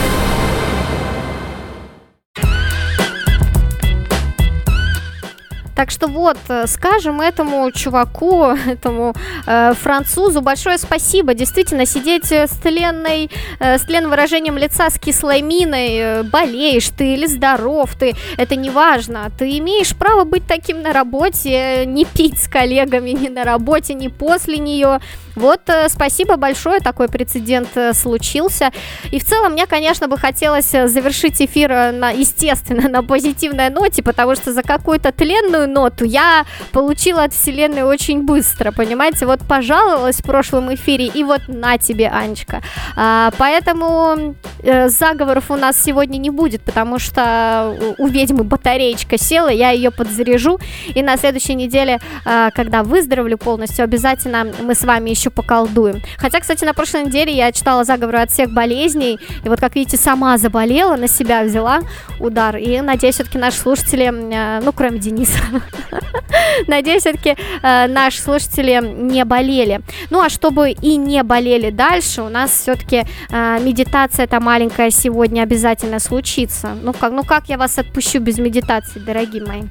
[5.76, 9.14] Так что вот, э, скажем этому чуваку, этому
[9.46, 11.34] э, французу большое спасибо.
[11.34, 16.88] Действительно, сидеть э, с тленной, э, с тленным выражением лица, с кислой миной, э, болеешь
[16.88, 19.30] ты или здоров ты, это не важно.
[19.38, 24.08] Ты имеешь право быть таким на работе, не пить с коллегами ни на работе, ни
[24.08, 25.00] после нее.
[25.34, 28.70] Вот, э, спасибо большое, такой прецедент э, случился.
[29.12, 34.34] И в целом мне, конечно, бы хотелось завершить эфир, на, естественно, на позитивной ноте, потому
[34.34, 39.26] что за какую-то тленную ноту я получила от вселенной очень быстро, понимаете?
[39.26, 42.62] Вот пожаловалась в прошлом эфире, и вот на тебе, Анечка.
[42.96, 49.48] А, поэтому э, заговоров у нас сегодня не будет, потому что у ведьмы батареечка села,
[49.48, 50.58] я ее подзаряжу,
[50.94, 56.02] и на следующей неделе, э, когда выздоровлю полностью, обязательно мы с вами еще поколдуем.
[56.18, 59.96] Хотя, кстати, на прошлой неделе я читала заговоры от всех болезней, и вот, как видите,
[59.96, 61.80] сама заболела, на себя взяла
[62.20, 65.38] удар, и надеюсь, все-таки наши слушатели, э, ну, кроме Дениса,
[66.66, 69.80] Надеюсь, все-таки э, наши слушатели не болели.
[70.10, 75.42] Ну а чтобы и не болели дальше, у нас все-таки э, медитация эта маленькая сегодня
[75.42, 76.76] обязательно случится.
[76.80, 79.62] Ну как, ну как я вас отпущу без медитации, дорогие мои?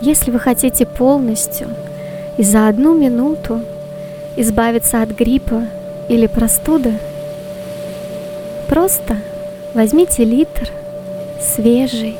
[0.00, 1.68] Если вы хотите полностью
[2.38, 3.60] и за одну минуту
[4.36, 5.64] избавиться от гриппа
[6.08, 6.94] или простуды,
[8.66, 9.18] просто
[9.74, 10.70] возьмите литр
[11.54, 12.16] свежей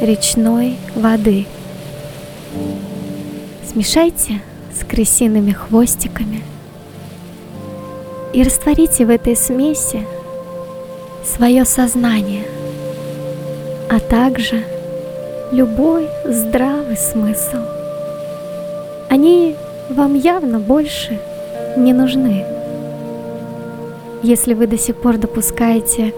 [0.00, 1.46] речной воды.
[3.70, 4.40] Смешайте
[4.76, 6.42] с крысиными хвостиками
[8.32, 10.04] и растворите в этой смеси
[11.24, 12.42] свое сознание,
[13.88, 14.64] а также
[15.54, 17.58] любой здравый смысл.
[19.08, 19.54] Они
[19.88, 21.20] вам явно больше
[21.76, 22.44] не нужны.
[24.24, 26.12] Если вы до сих пор допускаете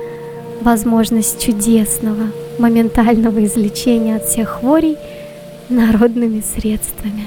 [0.62, 2.28] возможность чудесного,
[2.58, 4.96] моментального излечения от всех хворей
[5.68, 7.26] народными средствами.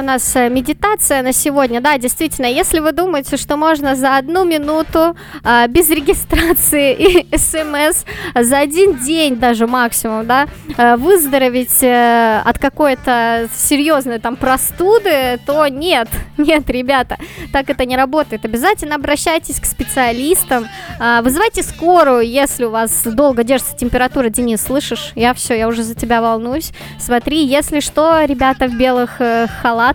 [0.00, 1.80] У нас э, медитация на сегодня.
[1.80, 6.94] Да, действительно, если вы думаете, что можно за одну минуту э, без регистрации
[7.30, 14.36] и смс за один день даже максимум, да, э, выздороветь э, от какой-то серьезной там
[14.36, 17.18] простуды, то нет, нет, ребята,
[17.52, 18.44] так это не работает.
[18.44, 20.66] Обязательно обращайтесь к специалистам,
[20.98, 24.30] э, вызывайте скорую, если у вас долго держится температура.
[24.30, 25.12] Денис, слышишь?
[25.14, 26.72] Я все, я уже за тебя волнуюсь.
[26.98, 29.20] Смотри, если что, ребята в белых
[29.60, 29.89] халатах,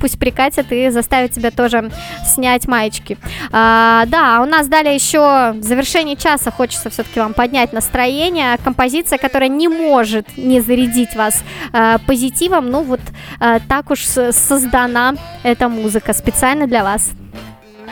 [0.00, 1.90] пусть прикатят и заставят тебя тоже
[2.26, 3.18] снять маечки.
[3.52, 8.58] А, да, у нас далее еще в завершении часа хочется все-таки вам поднять настроение.
[8.64, 13.00] Композиция, которая не может не зарядить вас а, позитивом, ну вот
[13.40, 17.10] а, так уж создана эта музыка специально для вас.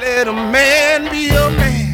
[0.01, 1.86] Let a man be a man.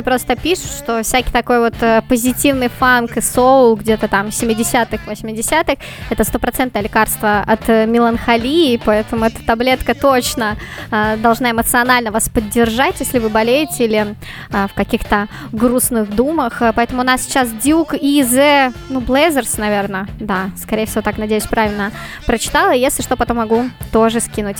[0.00, 4.98] Интернете просто пишут, что всякий такой вот э, позитивный фанк и соул где-то там 70-х,
[5.06, 5.76] 80-х,
[6.10, 10.56] это стопроцентное лекарство от э, меланхолии, поэтому эта таблетка точно
[10.90, 14.14] э, должна эмоционально вас поддержать, если вы болеете или
[14.50, 16.62] в каких-то грустных думах.
[16.74, 21.44] Поэтому у нас сейчас Дюк и The, ну, Blazers, наверное, да, скорее всего, так, надеюсь,
[21.44, 21.92] правильно
[22.26, 22.72] прочитала.
[22.72, 24.58] Если что, потом могу тоже скинуть.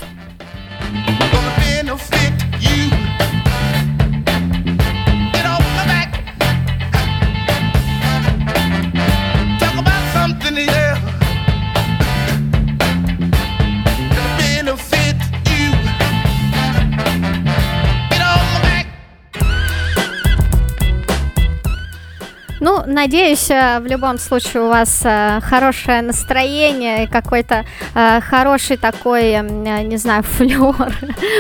[23.01, 29.41] Надеюсь, э, в любом случае у вас э, хорошее настроение и какой-то э, хороший такой,
[29.41, 30.75] не знаю, флер,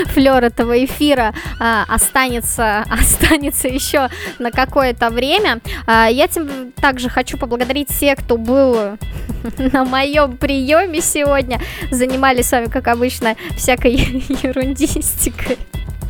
[0.07, 4.09] флер этого эфира останется, останется еще
[4.39, 5.61] на какое-то время.
[5.87, 8.99] Я тем также хочу поблагодарить всех, кто был
[9.59, 11.61] на моем приеме сегодня.
[11.91, 13.97] Занимались с вами, как обычно, всякой
[14.43, 15.59] ерундистикой.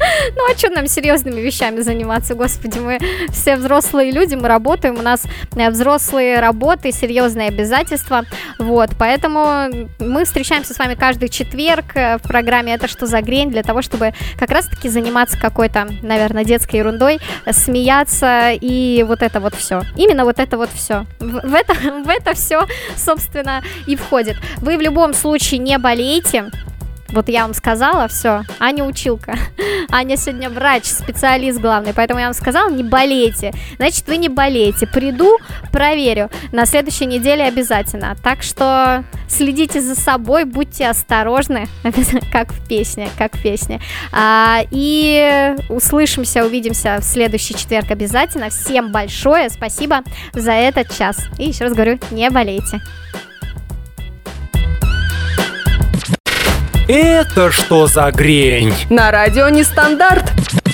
[0.36, 2.98] Ну а что нам серьезными вещами заниматься, господи, мы
[3.30, 5.24] все взрослые люди, мы работаем, у нас
[5.56, 8.24] э, взрослые работы, серьезные обязательства,
[8.58, 13.50] вот, поэтому мы встречаемся с вами каждый четверг э, в программе «Это что за грень?»
[13.50, 17.20] для того, чтобы как раз-таки заниматься какой-то, наверное, детской ерундой,
[17.50, 19.82] смеяться и вот это вот все.
[19.96, 21.06] Именно вот это вот все.
[21.18, 21.74] В, в это,
[22.04, 24.36] в это все, собственно, и входит.
[24.58, 26.50] Вы в любом случае не болеете,
[27.12, 29.36] Вот я вам сказала, все, Аня училка.
[29.90, 33.52] Аня сегодня врач, специалист главный, поэтому я вам сказала, не болейте.
[33.76, 34.86] Значит, вы не болеете.
[34.86, 35.38] Приду,
[35.72, 36.30] проверю.
[36.52, 38.16] На следующей неделе обязательно.
[38.22, 41.66] Так что следите за собой, будьте осторожны,
[42.32, 43.80] как в песне, как в песне.
[44.12, 48.50] А, и услышимся, увидимся в следующий четверг обязательно.
[48.50, 50.02] Всем большое спасибо
[50.32, 51.18] за этот час.
[51.38, 52.80] И еще раз говорю, не болейте.
[56.92, 58.74] Это что за грень?
[58.88, 60.32] На радио Нестандарт.